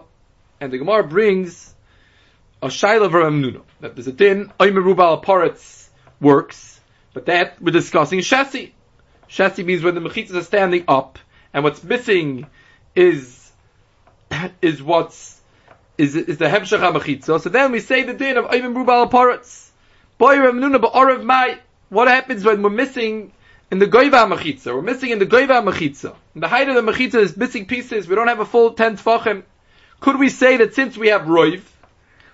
and 0.60 0.74
the 0.74 0.80
Gemara 0.80 1.04
brings 1.04 1.73
a 2.64 2.68
Shaila 2.68 3.12
Varamnuna, 3.12 3.62
that 3.82 3.96
there's 3.96 4.08
a 4.08 4.14
din, 4.14 4.52
Oymerubal 4.58 5.24
Paretz 5.24 5.90
works, 6.22 6.80
but 7.14 7.26
that 7.26 7.62
we're 7.62 7.72
discussing 7.72 8.20
Shasi. 8.20 8.72
Shasi 9.30 9.66
means 9.66 9.84
when 9.84 9.96
the 9.96 10.02
mechitzas 10.02 10.36
are 10.36 10.44
standing 10.44 10.86
up, 10.88 11.20
and 11.54 11.66
what's 11.66 11.84
missing 11.84 12.48
is, 12.96 13.52
is 14.62 14.82
what's, 14.82 15.42
is, 15.98 16.16
is 16.16 16.38
the 16.38 16.46
Hemshach 16.46 16.80
HaMechitza. 16.80 17.42
So 17.42 17.50
then 17.50 17.74
we 17.74 17.82
say 17.82 18.04
the 18.04 18.14
din 18.14 18.38
of 18.38 18.46
Oymerubal 18.46 19.12
Paretz. 19.12 19.70
Boy 20.18 20.38
Ramnuna 20.38 20.82
Ba'arav 20.82 21.24
Mai. 21.24 21.60
What 21.90 22.08
happens 22.08 22.46
when 22.46 22.64
we're 22.64 22.70
missing 22.70 23.34
in 23.72 23.80
the 23.80 23.88
goiva 23.88 24.32
mechitza. 24.32 24.74
We're 24.74 24.82
missing 24.82 25.10
in 25.10 25.20
the 25.20 25.26
goiva 25.26 25.62
mechitza. 25.68 26.16
The 26.36 26.48
height 26.48 26.70
of 26.70 26.76
the 26.76 26.92
mechitza 26.92 27.16
is 27.16 27.36
missing 27.36 27.66
pieces. 27.66 28.08
We 28.08 28.16
don't 28.16 28.28
have 28.28 28.40
a 28.40 28.46
full 28.46 28.74
ten 28.74 28.98
tfachim. 28.98 29.44
Could 30.00 30.20
we 30.20 30.30
say 30.30 30.58
that 30.58 30.76
since 30.76 30.96
we 30.96 31.08
have 31.10 31.24
roiv, 31.24 31.62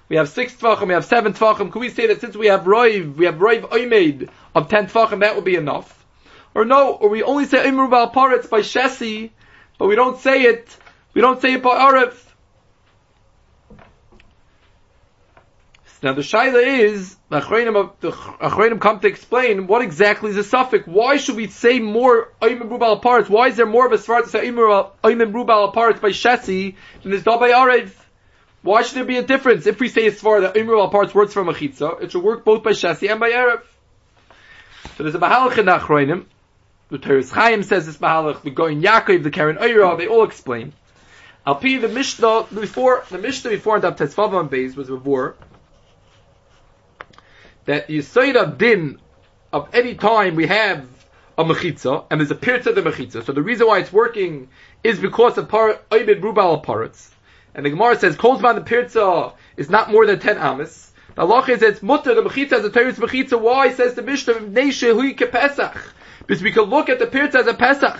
we 0.09 0.15
have 0.15 0.27
six 0.27 0.53
tfachim, 0.55 0.87
we 0.87 0.93
have 0.93 1.05
seven 1.05 1.33
tfachim, 1.33 1.71
could 1.71 1.79
we 1.79 1.89
say 1.89 2.07
that 2.07 2.19
since 2.19 2.35
we 2.35 2.47
have 2.47 2.63
roiv, 2.63 3.15
we 3.15 3.25
have 3.25 3.35
roiv 3.35 3.69
oimed 3.69 4.29
of 4.55 4.67
ten 4.67 4.87
tfachim, 4.87 5.19
that 5.21 5.35
would 5.35 5.45
be 5.45 5.55
enough? 5.55 6.05
Or 6.55 6.65
no, 6.65 6.93
or 6.93 7.09
we 7.09 7.23
only 7.23 7.45
say 7.45 7.59
imru 7.65 7.89
bal 7.89 8.11
paretz 8.11 8.49
by 8.49 8.61
shesi, 8.61 9.29
but 9.77 9.87
we 9.87 9.95
don't 9.95 10.19
say 10.19 10.43
it, 10.43 10.75
we 11.13 11.21
don't 11.21 11.39
say 11.39 11.53
it 11.53 11.63
by 11.63 11.77
arif. 11.77 12.25
Now 16.01 16.13
the 16.13 16.21
shaila 16.21 16.65
is 16.65 17.17
the 17.29 17.41
Achreinim 17.41 18.79
come 18.79 18.99
to 19.01 19.07
explain 19.07 19.67
what 19.67 19.81
exactly 19.81 20.29
is 20.29 20.37
the 20.37 20.45
suffix. 20.45 20.87
Why 20.87 21.17
should 21.17 21.35
we 21.35 21.47
say 21.47 21.79
more 21.79 22.31
Oimim 22.41 22.69
Rubal 22.69 22.99
parts? 22.99 23.29
Why 23.29 23.49
is 23.49 23.57
there 23.57 23.65
more 23.65 23.85
of 23.85 23.91
a 23.91 23.97
svart 23.97 24.23
to 24.23 24.29
say 24.29 24.47
Oimim 24.47 25.33
Rubal 25.33 25.71
by 25.73 25.91
Shesi 25.91 26.75
than 27.03 27.11
this 27.11 27.23
by 27.23 27.51
Arev? 27.51 27.91
Why 28.61 28.81
should 28.81 28.95
there 28.95 29.05
be 29.05 29.17
a 29.17 29.23
difference? 29.23 29.67
If 29.67 29.79
we 29.79 29.87
say 29.87 30.07
a 30.07 30.11
svar 30.11 30.41
that 30.41 30.55
Oimim 30.55 30.67
Rubal 30.67 30.89
parts 30.89 31.15
works 31.15 31.33
from 31.33 31.47
a 31.47 31.53
chitza, 31.53 32.01
it 32.01 32.11
should 32.11 32.23
work 32.23 32.43
both 32.43 32.63
by 32.63 32.71
Shesi 32.71 33.09
and 33.09 33.19
by 33.19 33.31
Erev. 33.31 33.61
So 34.97 35.03
there's 35.03 35.15
a 35.15 35.19
Mahalach 35.19 35.57
in 35.57 35.65
Achroinim. 35.65 36.25
The 36.89 36.97
Teres 36.97 37.31
Chaim 37.31 37.63
says 37.63 37.85
this 37.85 37.97
Mahalach, 37.97 38.41
the 38.41 38.49
Goin 38.49 38.81
Yaakov, 38.81 39.23
the 39.23 39.31
Karen 39.31 39.57
Oira, 39.57 39.97
they 39.97 40.07
all 40.07 40.23
explain. 40.23 40.73
Alpi, 41.47 41.79
the 41.79 41.87
Mishnah, 41.87 42.47
before, 42.53 43.05
the 43.09 43.17
Mishnah 43.17 43.51
before 43.51 43.77
in 43.77 43.81
Dab 43.81 43.97
Tetzvavam 43.97 44.49
Beis 44.49 44.75
was 44.75 44.89
before, 44.89 45.35
that 47.65 47.87
Yisoid 47.87 48.35
of 48.35 48.57
Din, 48.57 48.99
of 49.53 49.69
any 49.73 49.95
time 49.95 50.35
we 50.35 50.47
have 50.47 50.85
a 51.37 51.43
mechitza, 51.43 52.05
and 52.09 52.19
there's 52.19 52.31
a 52.31 52.35
pirtz 52.35 52.65
of 52.65 52.75
the 52.75 52.81
mechitza. 52.81 53.23
So 53.23 53.31
the 53.31 53.41
reason 53.41 53.67
why 53.67 53.79
it's 53.79 53.93
working 53.93 54.49
is 54.83 54.99
because 54.99 55.37
of 55.37 55.47
par 55.47 55.79
oibid 55.89 56.21
rubal 56.21 56.59
parts. 56.59 57.09
And 57.55 57.65
the 57.65 57.69
Gemara 57.69 57.97
says, 57.97 58.15
Kolzman 58.15 58.55
the 58.55 58.61
pirtza 58.61 59.33
is 59.57 59.69
not 59.69 59.91
more 59.91 60.05
than 60.05 60.19
10 60.19 60.37
amis. 60.37 60.91
The 61.15 61.21
Allah 61.21 61.45
is 61.49 61.61
it's 61.61 61.81
mutter, 61.81 62.13
the 62.13 62.21
mechitza 62.21 62.51
has 62.51 62.65
a 62.65 62.69
teretz 62.69 62.95
mechitza. 62.95 63.39
Why? 63.39 63.73
Says 63.73 63.95
the 63.95 64.01
Mishnah, 64.01 64.35
Neishe 64.35 64.93
hui 64.93 65.13
pesach. 65.13 65.93
Because 66.19 66.43
we 66.43 66.51
can 66.51 66.63
look 66.63 66.89
at 66.89 66.99
the 66.99 67.07
pirtza 67.07 67.35
as 67.35 67.47
a 67.47 67.53
pesach. 67.53 67.99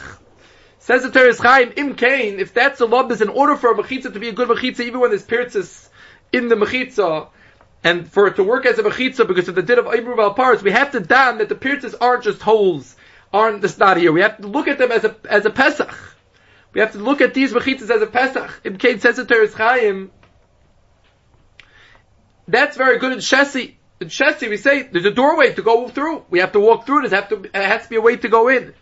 Says 0.78 1.04
the 1.04 1.12
Teres 1.12 1.40
Chaim, 1.40 1.74
Im 1.76 1.96
Kain, 1.96 2.40
if 2.40 2.54
that's 2.54 2.80
a 2.80 2.86
lob, 2.86 3.12
in 3.12 3.28
order 3.28 3.58
for 3.58 3.72
a 3.72 3.76
mechitza 3.76 4.14
to 4.14 4.20
be 4.20 4.30
a 4.30 4.32
good 4.32 4.48
mechitza, 4.48 4.80
even 4.82 5.02
when 5.02 5.10
there's 5.10 5.26
pirtzas 5.26 5.90
in 6.32 6.48
the 6.48 6.56
mechitza, 6.56 7.28
and 7.84 8.08
for 8.08 8.28
it 8.28 8.38
to 8.38 8.44
work 8.44 8.66
as 8.66 8.80
a 8.80 8.84
mechitza 8.84 9.28
because 9.28 9.50
of 9.50 9.56
the 9.56 9.62
din 9.62 9.80
of 9.80 9.86
Ibru 9.86 10.18
al 10.18 10.34
Paras, 10.34 10.64
we 10.64 10.72
have 10.72 10.92
to 10.92 11.00
damn 11.00 11.40
that 11.40 11.50
the 11.50 11.56
pirtzas 11.56 11.96
aren't 12.00 12.24
just 12.24 12.42
holes 12.42 12.96
aren't 13.34 13.62
the 13.62 13.76
not 13.80 13.98
here. 13.98 14.12
We 14.12 14.22
have 14.22 14.38
to 14.38 14.48
look 14.48 14.68
at 14.68 14.78
them 14.78 14.92
as 14.92 15.04
a 15.04 15.16
as 15.30 15.46
a 15.46 15.50
Pesach. 15.50 15.94
We 16.74 16.82
have 16.82 16.92
to 16.92 17.00
look 17.00 17.22
at 17.22 17.34
these 17.34 17.52
mechitzas 17.52 17.90
as 17.90 18.02
a 18.02 18.08
Pesach. 18.08 18.62
In 18.64 18.78
Kate 18.78 19.02
says 19.02 19.18
it 19.18 19.28
to 19.28 19.52
Chaim. 19.56 20.12
That's 22.48 22.78
very 22.78 23.00
good 23.00 23.14
in 23.14 23.20
Shesi. 23.20 23.76
In 24.00 24.08
Shesi, 24.08 24.50
we 24.50 24.58
say 24.58 24.84
there's 24.84 25.06
a 25.06 25.12
doorway 25.12 25.54
to 25.54 25.62
go 25.62 25.88
through. 25.88 26.26
We 26.30 26.40
have 26.40 26.52
to 26.54 26.60
walk 26.60 26.86
through. 26.86 27.02
There's 27.02 27.14
have 27.14 27.30
to 27.30 27.44
it 27.44 27.56
has 27.56 27.84
to 27.84 27.90
be 27.90 27.96
a 27.96 28.02
way 28.02 28.18
to 28.18 28.30
go 28.30 28.48
in. 28.48 28.74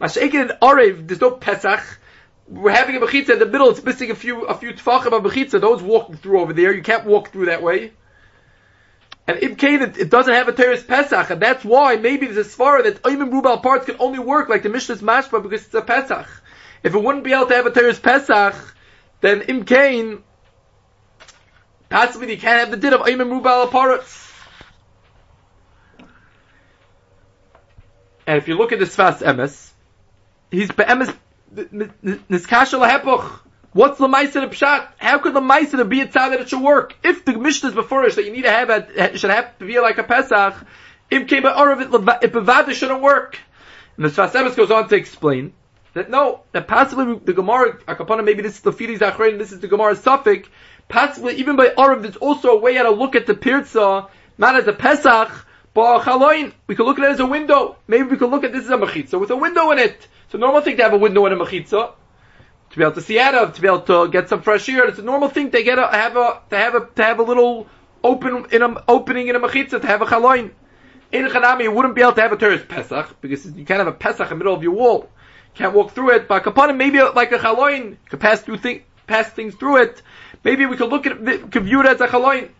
Mashiach 0.00 0.34
in 0.34 0.48
Arev, 0.60 1.06
there's 1.06 1.20
no 1.20 1.30
Pesach. 1.30 2.00
We're 2.48 2.72
having 2.72 2.96
a 2.96 3.00
mechitza 3.00 3.30
in 3.30 3.38
the 3.38 3.46
middle. 3.46 3.70
It's 3.70 3.82
missing 3.82 4.10
a 4.10 4.14
few 4.14 4.44
a 4.44 4.54
few 4.54 4.72
tefachim 4.72 5.12
of 5.12 5.22
mechitza. 5.22 5.60
Those 5.60 5.82
walking 5.82 6.16
through 6.16 6.40
over 6.40 6.52
there, 6.52 6.72
you 6.72 6.82
can't 6.82 7.06
walk 7.06 7.30
through 7.30 7.46
that 7.46 7.62
way. 7.62 7.92
And 9.26 9.38
in 9.38 9.56
Cain, 9.56 9.80
it, 9.80 9.96
it, 9.96 10.10
doesn't 10.10 10.32
have 10.32 10.48
a 10.48 10.52
Teres 10.52 10.82
Pesach, 10.82 11.30
and 11.30 11.40
that's 11.40 11.64
why 11.64 11.96
maybe 11.96 12.26
there's 12.26 12.46
a 12.46 12.56
svara 12.56 12.84
that 12.84 13.02
Oimim 13.02 13.32
Rubal 13.32 13.56
parts 13.58 13.86
can 13.86 13.96
only 13.98 14.18
work 14.18 14.50
like 14.50 14.62
the 14.62 14.68
Mishnah's 14.68 15.00
Mashma 15.00 15.42
because 15.42 15.64
it's 15.64 15.72
a 15.72 15.80
Pesach. 15.80 16.26
If 16.84 16.94
it 16.94 17.02
wouldn't 17.02 17.24
be 17.24 17.32
able 17.32 17.46
to 17.46 17.54
have 17.54 17.64
a 17.64 17.70
Teres 17.70 17.98
Pesach, 17.98 18.54
then 19.22 19.40
Im 19.40 19.64
Cain, 19.64 20.22
possibly 21.88 22.30
you 22.30 22.38
can't 22.38 22.60
have 22.60 22.70
the 22.70 22.76
din 22.76 22.92
of 22.92 23.00
Oimim 23.00 23.30
Rubal 23.30 23.68
parts. 23.68 24.30
And 28.26 28.36
if 28.36 28.48
you 28.48 28.56
look 28.56 28.72
at 28.72 28.78
the 28.78 28.84
Sfas 28.84 29.20
Emes, 29.22 29.70
he's 30.50 30.70
Be'emes 30.70 31.14
Niskasha 31.54 32.78
Lahepuch. 32.78 33.40
What's 33.72 33.98
the 33.98 34.06
Maisa 34.06 34.46
Pshat? 34.48 34.88
How 34.98 35.18
could 35.18 35.34
the 35.34 35.40
Maisa 35.40 35.88
be 35.88 36.02
a 36.02 36.06
tzad 36.06 36.30
that 36.30 36.40
it 36.42 36.50
should 36.50 36.62
work? 36.62 36.94
If 37.02 37.24
the 37.24 37.32
Mishnah 37.32 37.70
is 37.70 37.74
before 37.74 38.04
us 38.04 38.14
that 38.16 38.24
you 38.24 38.30
need 38.30 38.42
to 38.42 38.50
have 38.50 38.70
a, 38.70 39.16
should 39.16 39.30
have 39.30 39.58
to 39.58 39.66
be 39.66 39.80
like 39.80 39.98
a 39.98 40.04
Pesach, 40.04 40.54
if 41.10 41.28
came 41.28 41.46
out 41.46 41.80
it, 41.80 41.90
Bavada 41.90 42.72
shouldn't 42.72 43.00
work. 43.00 43.38
And 43.96 44.04
the 44.04 44.10
Sfas 44.10 44.54
goes 44.54 44.70
on 44.70 44.88
to 44.88 44.96
explain 44.96 45.54
that 45.94 46.10
no, 46.10 46.42
that 46.52 46.68
possibly 46.68 47.18
the 47.24 47.32
Gemara, 47.32 47.78
Akapana, 47.88 48.24
maybe 48.24 48.42
this 48.42 48.56
is 48.56 48.60
the 48.60 48.72
Fidis 48.72 48.98
Achrein, 48.98 49.38
this 49.38 49.52
is 49.52 49.60
the 49.60 49.68
Gemara 49.68 49.96
Suffolk, 49.96 50.48
possibly 50.88 51.36
even 51.36 51.56
by 51.56 51.68
Arav, 51.68 52.02
there's 52.02 52.16
also 52.16 52.50
a 52.50 52.58
way 52.58 52.74
how 52.74 52.82
to 52.82 52.90
look 52.90 53.14
at 53.14 53.26
the 53.26 53.34
Pirza, 53.34 54.08
not 54.36 54.56
as 54.56 54.66
a 54.66 54.72
Pesach, 54.72 55.46
but 55.72 56.00
a 56.00 56.04
Chaloin. 56.04 56.52
We 56.66 56.74
could 56.74 56.86
look 56.86 56.98
at 56.98 57.04
it 57.04 57.10
as 57.12 57.20
a 57.20 57.26
window. 57.26 57.76
Maybe 57.86 58.04
we 58.04 58.16
could 58.16 58.30
look 58.30 58.44
at 58.44 58.52
this 58.52 58.64
as 58.64 58.70
a 58.70 58.76
Mechitza 58.76 59.18
with 59.18 59.30
a 59.30 59.36
window 59.36 59.70
in 59.70 59.78
it. 59.78 60.06
It's 60.26 60.34
a 60.34 60.38
normal 60.38 60.60
thing 60.60 60.76
to 60.76 60.82
have 60.82 60.92
a 60.92 60.98
window 60.98 61.26
in 61.26 61.32
a 61.32 61.36
Mechitza 61.36 61.92
to 62.70 62.78
be 62.78 62.82
able 62.82 62.94
to 62.94 63.00
see 63.00 63.20
out 63.20 63.34
of, 63.34 63.54
to 63.54 63.60
be 63.60 63.68
able 63.68 63.82
to 63.82 64.08
get 64.08 64.28
some 64.28 64.42
fresh 64.42 64.68
air. 64.68 64.86
It's 64.88 64.98
a 64.98 65.02
normal 65.02 65.28
thing 65.28 65.52
to 65.52 65.62
get 65.62 65.78
a, 65.78 65.86
have 65.86 66.16
a, 66.16 66.40
to 66.50 66.56
have 66.56 66.74
a, 66.74 66.88
to 66.96 67.04
have 67.04 67.20
a 67.20 67.22
little 67.22 67.68
open, 68.02 68.46
in 68.50 68.62
a, 68.62 68.84
opening 68.88 69.28
in 69.28 69.36
a 69.36 69.40
mechitza, 69.40 69.80
to 69.80 69.86
have 69.86 70.02
a 70.02 70.06
chaloin. 70.06 70.50
In 71.12 71.26
Chanami, 71.26 71.62
you 71.62 71.72
wouldn't 71.72 71.94
be 71.94 72.02
able 72.02 72.14
to 72.14 72.20
have 72.20 72.32
a 72.32 72.36
Teres 72.36 72.64
Pesach, 72.64 73.20
because 73.20 73.46
you 73.46 73.64
can't 73.64 73.78
have 73.78 73.86
a 73.86 73.92
Pesach 73.92 74.22
in 74.22 74.30
the 74.30 74.34
middle 74.36 74.54
of 74.54 74.64
your 74.64 74.72
wall. 74.72 75.08
Can't 75.54 75.74
walk 75.74 75.92
through 75.92 76.10
it, 76.10 76.28
but 76.28 76.42
Kapanim, 76.42 76.76
maybe 76.76 77.00
like 77.00 77.32
a 77.32 77.38
chaloin, 77.38 77.96
could 78.08 78.20
pass 78.20 78.40
through 78.40 78.58
thing, 78.58 78.82
pass 79.06 79.28
things 79.28 79.54
through 79.54 79.82
it. 79.82 80.02
Maybe 80.42 80.66
we 80.66 80.76
could 80.76 80.90
look 80.90 81.06
at 81.06 81.20
it, 81.26 81.52
could 81.52 81.64
view 81.64 81.80
it 81.80 81.86
as 81.86 82.00
a 82.00 82.08
chaloin. 82.08 82.50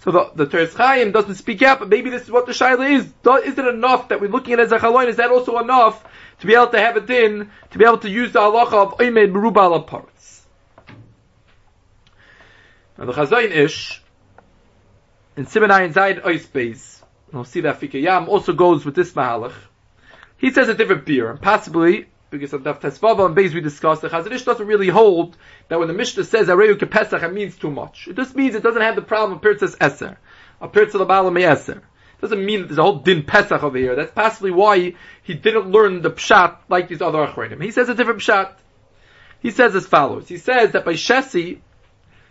So 0.00 0.10
the, 0.10 0.30
the 0.34 0.46
Teres 0.46 0.74
Chaim 0.74 1.12
doesn't 1.12 1.36
speak 1.36 1.62
out, 1.62 1.78
but 1.78 1.88
maybe 1.88 2.10
this 2.10 2.22
is 2.22 2.30
what 2.30 2.46
the 2.46 2.52
Shaila 2.52 2.90
is. 2.90 3.04
Is 3.46 3.58
it 3.58 3.66
enough 3.66 4.10
that 4.10 4.20
we're 4.20 4.30
looking 4.30 4.52
at 4.52 4.60
it 4.60 4.64
as 4.64 4.72
a 4.72 4.78
chaloin? 4.78 5.08
Is 5.08 5.16
that 5.16 5.30
also 5.30 5.58
enough 5.58 6.04
to 6.40 6.46
be 6.46 6.54
able 6.54 6.68
to 6.68 6.78
have 6.78 6.96
a 6.96 7.00
din, 7.00 7.50
to 7.70 7.78
be 7.78 7.84
able 7.84 7.98
to 7.98 8.10
use 8.10 8.32
the 8.32 8.40
halacha 8.40 8.74
of 8.74 8.98
oimed 8.98 9.32
merubal 9.32 9.86
parts. 9.86 10.46
Now 12.98 13.06
the 13.06 13.12
Chazon 13.12 13.50
Ish, 13.50 14.02
in 15.36 15.46
Simenayin 15.46 15.92
Zayin 15.92 16.22
Ois 16.22 17.02
we'll 17.32 17.44
see 17.44 17.60
that 17.62 17.80
Fikayam 17.80 18.28
also 18.28 18.52
goes 18.52 18.84
with 18.84 18.94
this 18.94 19.12
mahalach. 19.12 19.52
He 20.38 20.50
says 20.50 20.68
a 20.68 20.74
different 20.74 21.06
beer, 21.06 21.38
possibly, 21.40 22.06
because 22.30 22.52
of 22.52 22.62
Daf 22.62 22.80
Tesvava 22.80 23.26
and 23.26 23.36
Beis 23.36 23.54
we 23.54 23.60
discussed, 23.60 24.02
the 24.02 24.08
Chazon 24.08 24.32
Ish 24.32 24.44
doesn't 24.44 24.66
really 24.66 24.88
hold 24.88 25.36
that 25.68 25.78
when 25.78 25.88
the 25.88 25.94
Mishnah 25.94 26.24
says 26.24 26.48
Areyu 26.48 26.74
Kepesach, 26.74 27.22
it 27.22 27.32
means 27.32 27.56
too 27.56 27.70
much. 27.70 28.08
It 28.08 28.16
just 28.16 28.34
means 28.34 28.54
it 28.54 28.62
doesn't 28.62 28.82
have 28.82 28.96
the 28.96 29.02
problem 29.02 29.38
of 29.38 29.42
Pirtzas 29.42 29.76
Eser, 29.78 30.16
a 30.60 30.68
Pirtzas 30.68 31.06
Labala 31.06 31.32
Me'eser. 31.32 31.82
Doesn't 32.20 32.44
mean 32.44 32.60
that 32.60 32.68
there's 32.68 32.78
a 32.78 32.82
whole 32.82 33.00
din 33.00 33.24
Pesach 33.24 33.62
over 33.62 33.76
here. 33.76 33.94
That's 33.94 34.12
possibly 34.12 34.50
why 34.50 34.94
he 35.22 35.34
didn't 35.34 35.70
learn 35.70 36.00
the 36.00 36.10
pshat 36.10 36.56
like 36.68 36.88
these 36.88 37.02
other 37.02 37.18
achronim. 37.18 37.62
He 37.62 37.70
says 37.70 37.88
a 37.88 37.94
different 37.94 38.20
pshat. 38.20 38.54
He 39.40 39.50
says 39.50 39.76
as 39.76 39.86
follows. 39.86 40.26
He 40.26 40.38
says 40.38 40.72
that 40.72 40.84
by 40.84 40.94
Shesi, 40.94 41.58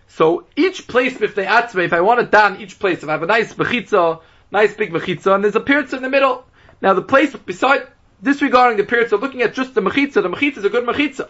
so 0.07 0.45
each 0.55 0.87
place 0.87 1.21
if 1.21 1.35
they 1.35 1.45
atzme, 1.45 1.85
if 1.85 1.93
I 1.93 2.01
want 2.01 2.19
to 2.19 2.25
down 2.25 2.61
each 2.61 2.79
place, 2.79 3.03
if 3.03 3.09
I 3.09 3.13
have 3.13 3.23
a 3.23 3.27
nice 3.27 3.53
mechitza, 3.53 4.21
nice 4.51 4.73
big 4.75 4.91
mechitza, 4.91 5.35
and 5.35 5.43
there's 5.43 5.55
a 5.55 5.59
piritza 5.59 5.93
in 5.93 6.01
the 6.01 6.09
middle. 6.09 6.45
Now 6.81 6.93
the 6.93 7.01
place 7.01 7.35
beside 7.35 7.87
disregarding 8.25 8.77
the 8.77 8.84
piritza, 8.84 9.20
looking 9.22 9.41
at 9.44 9.53
just 9.53 9.74
the 9.74 9.82
mechitza, 9.82 10.22
the 10.22 10.29
mechitza 10.29 10.58
is 10.58 10.65
a 10.65 10.70
good 10.70 10.86
mechitza. 10.86 11.29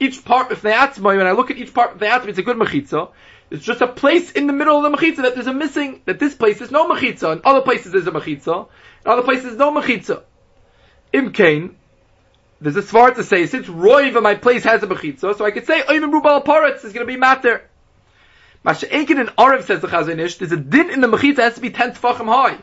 Each 0.00 0.24
part 0.24 0.52
of 0.52 0.62
the 0.62 0.70
atzma, 0.70 1.16
when 1.16 1.26
I 1.26 1.32
look 1.32 1.50
at 1.50 1.58
each 1.58 1.74
part 1.74 1.92
of 1.92 1.98
the 1.98 2.06
atzma, 2.06 2.28
it's 2.28 2.38
a 2.38 2.42
good 2.42 2.56
mechitza. 2.56 3.10
It's 3.50 3.64
just 3.64 3.80
a 3.80 3.88
place 3.88 4.30
in 4.30 4.46
the 4.46 4.52
middle 4.52 4.76
of 4.76 4.90
the 4.90 4.96
mechitza 4.96 5.22
that 5.22 5.34
there's 5.34 5.48
a 5.48 5.52
missing, 5.52 6.00
that 6.06 6.18
this 6.18 6.34
place 6.34 6.60
is 6.60 6.70
no 6.70 6.88
mechitza, 6.88 7.32
and 7.32 7.40
other 7.44 7.60
places 7.60 7.92
there's 7.92 8.06
a 8.06 8.12
mechitza, 8.12 8.68
and 9.04 9.12
other 9.12 9.22
places 9.22 9.56
no 9.56 9.72
mechitza. 9.72 10.22
Im 11.12 11.32
Kain, 11.32 11.76
there's 12.60 12.76
a 12.76 12.82
svar 12.82 13.14
to 13.14 13.24
say, 13.24 13.46
since 13.46 13.66
Roiva, 13.66 14.22
my 14.22 14.36
place 14.36 14.64
has 14.64 14.82
a 14.82 14.86
mechitza, 14.86 15.36
so 15.36 15.44
I 15.44 15.50
could 15.50 15.66
say, 15.66 15.80
Oivim 15.82 16.12
Rubal 16.12 16.42
Paretz 16.42 16.84
is 16.84 16.92
going 16.92 17.06
to 17.06 17.12
be 17.12 17.16
matter. 17.16 17.68
Masha'ekin 18.64 19.18
in 19.18 19.26
Arev 19.26 19.64
says 19.64 19.80
the 19.80 19.88
Chazanish, 19.88 20.38
there's 20.38 20.52
a 20.52 20.56
din 20.56 20.90
in 20.90 21.00
the 21.00 21.08
mechitza 21.08 21.38
has 21.38 21.54
to 21.54 21.60
be 21.60 21.70
10 21.70 21.92
tfachim 21.92 22.26
high. 22.26 22.58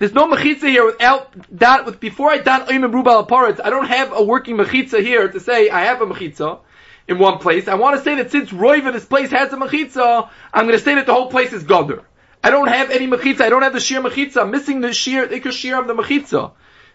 There's 0.00 0.14
no 0.14 0.26
mechitza 0.26 0.66
here 0.66 0.86
without 0.86 1.30
that, 1.58 1.84
with, 1.84 2.00
before 2.00 2.30
I 2.30 2.38
dan 2.38 2.62
Oivim 2.62 2.90
Rubal 2.90 3.26
Paretz, 3.26 3.60
I 3.62 3.68
don't 3.68 3.86
have 3.86 4.14
a 4.14 4.22
working 4.22 4.56
mechitza 4.56 5.02
here 5.02 5.28
to 5.28 5.38
say 5.38 5.68
I 5.68 5.80
have 5.80 6.00
a 6.00 6.06
mechitza 6.06 6.60
in 7.06 7.18
one 7.18 7.36
place. 7.36 7.68
I 7.68 7.74
want 7.74 7.98
to 7.98 8.02
say 8.02 8.14
that 8.14 8.30
since 8.30 8.48
Roiva, 8.48 8.94
this 8.94 9.04
place 9.04 9.30
has 9.30 9.52
a 9.52 9.58
mechitza, 9.58 10.30
I'm 10.54 10.64
going 10.66 10.78
to 10.78 10.82
say 10.82 10.94
that 10.94 11.04
the 11.04 11.12
whole 11.12 11.28
place 11.28 11.52
is 11.52 11.64
Goder. 11.64 12.02
I 12.42 12.48
don't 12.48 12.68
have 12.68 12.90
any 12.90 13.08
mechitza. 13.08 13.42
I 13.42 13.50
don't 13.50 13.60
have 13.60 13.74
the 13.74 13.80
sheer 13.80 14.00
mechitza. 14.00 14.40
I'm 14.40 14.50
missing 14.50 14.80
the 14.80 14.94
sheer, 14.94 15.26
the 15.26 15.52
sheer 15.52 15.78
of 15.78 15.86
the 15.86 15.92
mechitza. 15.92 16.52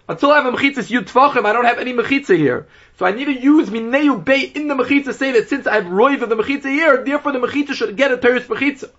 Until 0.10 0.32
I 0.32 0.42
have 0.42 0.52
a 0.52 0.58
mechitza 0.58 0.90
yud 0.90 1.06
tvachim, 1.06 1.46
I 1.46 1.54
don't 1.54 1.66
have 1.66 1.78
any 1.78 1.94
mechitza 1.94 2.36
here. 2.36 2.66
So 2.98 3.06
I 3.06 3.12
need 3.12 3.26
to 3.26 3.40
use 3.40 3.70
mineu 3.70 4.26
bay 4.26 4.42
in 4.42 4.68
the 4.68 4.74
mechitza 4.74 5.14
say 5.14 5.32
that 5.34 5.48
since 5.48 5.68
I 5.68 5.76
have 5.76 5.86
roiv 5.86 6.28
the 6.28 6.36
mechitza 6.36 6.72
here, 6.72 7.04
therefore 7.04 7.34
the 7.34 7.40
mechitza 7.40 7.76
should 7.76 7.96
get 7.96 8.12
a 8.12 8.18
teres 8.18 8.46
mechitza. 8.46 8.90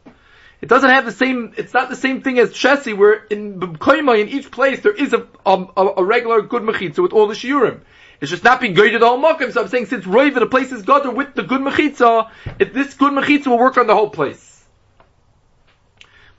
It 0.60 0.68
doesn't 0.68 0.88
have 0.88 1.04
the 1.04 1.12
same, 1.12 1.52
it's 1.56 1.74
not 1.74 1.90
the 1.90 1.96
same 1.96 2.22
thing 2.22 2.38
as 2.38 2.50
Chessi 2.50 2.96
where 2.96 3.24
in 3.24 3.60
Koima, 3.60 4.20
in 4.20 4.28
each 4.28 4.50
place 4.50 4.80
there 4.80 4.94
is 4.94 5.12
a, 5.12 5.26
a, 5.44 5.66
a 5.98 6.04
regular 6.04 6.40
good 6.42 6.62
mechitza 6.62 7.02
with 7.02 7.12
all 7.12 7.26
the 7.26 7.34
shiurim. 7.34 7.80
It's 8.20 8.30
just 8.30 8.44
not 8.44 8.60
being 8.60 8.74
the 8.74 8.98
whole 9.00 9.22
makom. 9.22 9.52
So 9.52 9.62
I'm 9.62 9.68
saying 9.68 9.86
since 9.86 10.06
roiv 10.06 10.34
the 10.34 10.46
place 10.46 10.72
is 10.72 10.82
goder 10.82 11.14
with 11.14 11.34
the 11.34 11.42
good 11.42 11.60
mechitza, 11.60 12.30
if 12.58 12.72
this 12.72 12.94
good 12.94 13.12
mechitza 13.12 13.48
will 13.48 13.58
work 13.58 13.76
on 13.76 13.86
the 13.86 13.94
whole 13.94 14.08
place. 14.08 14.64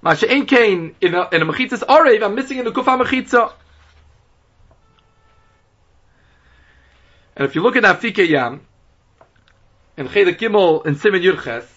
Masha 0.02 0.28
kain 0.46 0.96
in 1.02 1.14
a, 1.14 1.30
in 1.30 1.42
a 1.42 1.46
mechitzas 1.46 1.84
arev, 1.84 2.24
I'm 2.24 2.34
missing 2.34 2.58
in 2.58 2.66
the 2.66 2.72
kufa 2.72 2.92
mechitza. 2.92 3.54
And 7.36 7.46
if 7.46 7.54
you 7.54 7.62
look 7.62 7.76
at 7.76 7.84
Afike 7.84 8.28
Yam, 8.28 8.62
in 9.96 10.08
Chedek 10.08 10.40
Gimel 10.40 10.86
in 10.88 10.96
Simon 10.96 11.22
Yurches, 11.22 11.68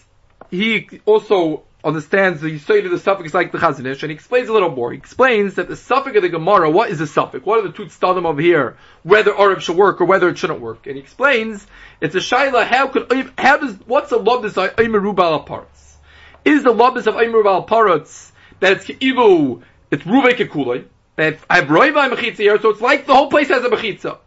he 0.51 0.89
also 1.05 1.65
understands 1.83 2.41
the 2.41 2.49
Yisoid 2.49 2.85
of 2.85 2.91
the 2.91 2.99
suffix 2.99 3.33
like 3.33 3.53
the 3.53 3.59
Chazanish, 3.59 4.03
and 4.03 4.11
he 4.11 4.15
explains 4.15 4.49
a 4.49 4.53
little 4.53 4.71
more. 4.71 4.93
He 4.93 4.99
explains 4.99 5.55
that 5.55 5.69
the 5.69 5.77
suffix 5.77 6.17
of 6.17 6.23
the 6.23 6.29
Gemara, 6.29 6.71
what 6.71 6.91
is 6.91 6.99
the 6.99 7.07
suffix? 7.07 7.45
What 7.45 7.61
are 7.61 7.69
the 7.69 7.73
two 7.73 7.87
tzadim 7.87 8.25
over 8.25 8.41
here? 8.41 8.77
Whether 9.03 9.37
Arab 9.37 9.61
should 9.61 9.77
work 9.77 10.01
or 10.01 10.05
whether 10.05 10.29
it 10.29 10.39
shouldn't 10.39 10.61
work. 10.61 10.87
And 10.87 10.97
he 10.97 11.03
explains, 11.03 11.67
it's 12.01 12.15
a 12.15 12.19
Shaila, 12.19 12.67
how 12.67 12.89
could, 12.89 13.33
how 13.39 13.59
does, 13.59 13.75
what's 13.87 14.11
the 14.11 14.19
lobis 14.19 14.57
of 14.57 14.77
Aymerubal 14.77 15.47
parts? 15.47 15.97
Is 16.45 16.63
the 16.63 16.73
lobis 16.73 17.07
of 17.07 17.15
Aymerubal 17.15 17.67
parts 17.67 18.33
that 18.61 18.73
it's 18.73 18.91
Ivu, 19.03 19.63
it's 19.91 20.05
Ruve 20.05 20.35
Kekulai, 20.35 20.85
that 21.17 21.39
I 21.49 21.57
have 21.57 21.69
roiv 21.69 21.95
by 21.95 22.09
mechitza 22.09 22.37
here, 22.37 22.61
so 22.61 22.71
it's 22.71 22.81
like 22.81 23.07
the 23.07 23.15
whole 23.15 23.31
place 23.31 23.49
has 23.49 23.65
a 23.65 23.69
mechitza. 23.69 24.19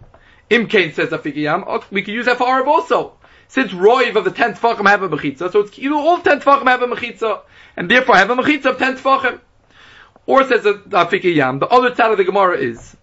Imkain 0.49 0.93
says 0.93 1.09
Afikiyam, 1.09 1.63
oh, 1.65 1.83
we 1.89 2.03
can 2.03 2.13
use 2.13 2.25
that 2.25 2.37
for 2.37 2.47
Arab 2.47 2.67
also. 2.67 3.13
Since 3.47 3.71
roiv 3.71 4.15
of 4.15 4.23
the 4.25 4.31
tenth 4.31 4.59
tefachim 4.59 4.87
have 4.87 5.03
a 5.03 5.09
mechitza, 5.09 5.51
so 5.51 5.59
it's 5.59 5.77
either 5.77 5.95
all 5.95 6.19
ten 6.19 6.39
tefachim 6.39 6.67
have 6.67 6.81
a 6.81 6.87
mechitza, 6.87 7.41
and 7.77 7.89
therefore 7.89 8.15
have 8.15 8.29
a 8.29 8.35
mechitza 8.35 8.65
of 8.65 8.77
ten 8.77 8.95
tefachim. 8.97 9.39
Or 10.25 10.43
says 10.45 10.63
Afikiyam, 10.63 11.59
the 11.59 11.67
other 11.67 11.93
side 11.93 12.11
of 12.11 12.17
the 12.17 12.23
Gemara 12.23 12.57
is 12.57 12.95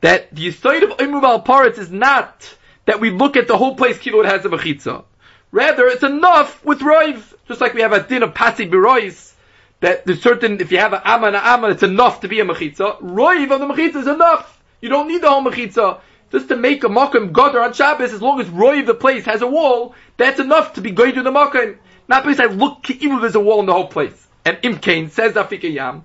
that 0.00 0.32
the 0.34 0.52
side 0.52 0.84
of 0.84 0.90
Imru 0.98 1.22
al 1.22 1.42
Paretz 1.42 1.78
is 1.78 1.90
not 1.90 2.54
that 2.84 3.00
we 3.00 3.10
look 3.10 3.36
at 3.36 3.48
the 3.48 3.56
whole 3.56 3.74
place 3.74 3.98
kilo 3.98 4.20
it 4.20 4.26
has 4.26 4.44
a 4.44 4.48
mechitza. 4.48 5.04
Rather, 5.50 5.86
it's 5.86 6.02
enough 6.02 6.64
with 6.64 6.80
roiv, 6.80 7.34
just 7.48 7.60
like 7.60 7.74
we 7.74 7.80
have 7.80 7.92
a 7.92 8.02
din 8.02 8.22
of 8.22 8.34
pasi 8.34 8.68
birois, 8.68 9.32
that 9.80 10.06
there's 10.06 10.22
certain, 10.22 10.60
if 10.60 10.70
you 10.72 10.78
have 10.78 10.92
an 10.92 11.00
amma 11.04 11.28
and 11.28 11.36
an 11.36 11.42
amma, 11.44 11.68
it's 11.70 11.82
enough 11.82 12.20
to 12.20 12.28
be 12.28 12.40
a 12.40 12.44
mechitza. 12.44 13.00
Roiv 13.00 13.50
of 13.50 13.60
the 13.60 13.66
mechitza 13.66 13.96
is 13.96 14.06
enough. 14.06 14.62
You 14.80 14.88
don't 14.88 15.08
need 15.08 15.22
the 15.22 15.30
whole 15.30 15.42
mechitza. 15.42 16.00
Just 16.32 16.48
to 16.48 16.56
make 16.56 16.82
a 16.84 16.88
makom 16.88 17.32
godar 17.32 17.64
on 17.64 17.72
Shabbos, 17.72 18.12
as 18.12 18.20
long 18.20 18.40
as 18.40 18.48
roiv 18.48 18.86
the 18.86 18.94
place 18.94 19.24
has 19.26 19.42
a 19.42 19.46
wall, 19.46 19.94
that's 20.16 20.40
enough 20.40 20.74
to 20.74 20.80
be 20.80 20.90
going 20.90 21.14
to 21.14 21.22
the 21.22 21.30
makom. 21.30 21.78
Not 22.08 22.24
because 22.24 22.40
I 22.40 22.46
look 22.46 22.90
even 22.90 23.20
there's 23.20 23.34
a 23.34 23.40
wall 23.40 23.60
in 23.60 23.66
the 23.66 23.72
whole 23.72 23.88
place. 23.88 24.26
And 24.44 24.58
Imkain 24.58 25.10
says 25.10 25.34
Afikayam, 25.34 26.02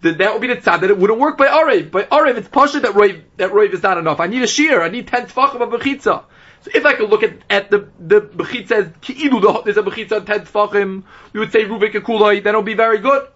that 0.00 0.18
that 0.18 0.32
would 0.32 0.42
be 0.42 0.48
the 0.48 0.56
tzad 0.56 0.80
that 0.80 0.90
it 0.90 0.98
wouldn't 0.98 1.18
work 1.18 1.38
by 1.38 1.46
Arev. 1.46 1.90
By 1.90 2.04
Arev, 2.04 2.36
it's 2.36 2.48
pasha 2.48 2.80
that 2.80 2.92
Roiv, 2.92 3.22
that 3.36 3.52
Roiv 3.52 3.72
is 3.72 3.82
not 3.82 3.98
enough. 3.98 4.20
I 4.20 4.26
need 4.26 4.42
a 4.42 4.46
shear. 4.46 4.82
I 4.82 4.88
need 4.88 5.08
ten 5.08 5.26
tfachim 5.26 5.60
of 5.60 5.70
mechitza. 5.70 6.24
So 6.62 6.70
if 6.74 6.84
I 6.84 6.94
could 6.94 7.08
look 7.08 7.22
at, 7.22 7.34
at 7.48 7.70
the, 7.70 7.88
the 8.00 8.20
Bechit 8.20 8.68
says, 8.68 8.88
Ki'ilu, 9.00 9.64
there's 9.64 9.76
a 9.76 9.82
Bechit 9.82 10.12
on 10.12 10.26
10 10.26 10.40
Tfachim, 10.40 11.04
we 11.32 11.40
would 11.40 11.52
say 11.52 11.64
Rubik 11.64 11.92
Akulai, 11.92 12.42
then 12.42 12.50
it'll 12.50 12.62
be 12.62 12.74
very 12.74 12.98
good. 12.98 13.28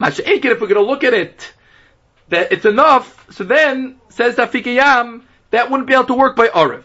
Masha'ekin, 0.00 0.44
if 0.44 0.60
we're 0.60 0.68
going 0.68 0.74
to 0.74 0.82
look 0.82 1.02
at 1.02 1.14
it, 1.14 1.52
that 2.28 2.52
it's 2.52 2.64
enough, 2.64 3.26
so 3.30 3.44
then, 3.44 3.96
says 4.10 4.36
Tafikiyam, 4.36 5.22
that 5.50 5.70
wouldn't 5.70 5.88
be 5.88 5.94
able 5.94 6.04
to 6.04 6.14
work 6.14 6.36
by 6.36 6.48
Arif. 6.48 6.84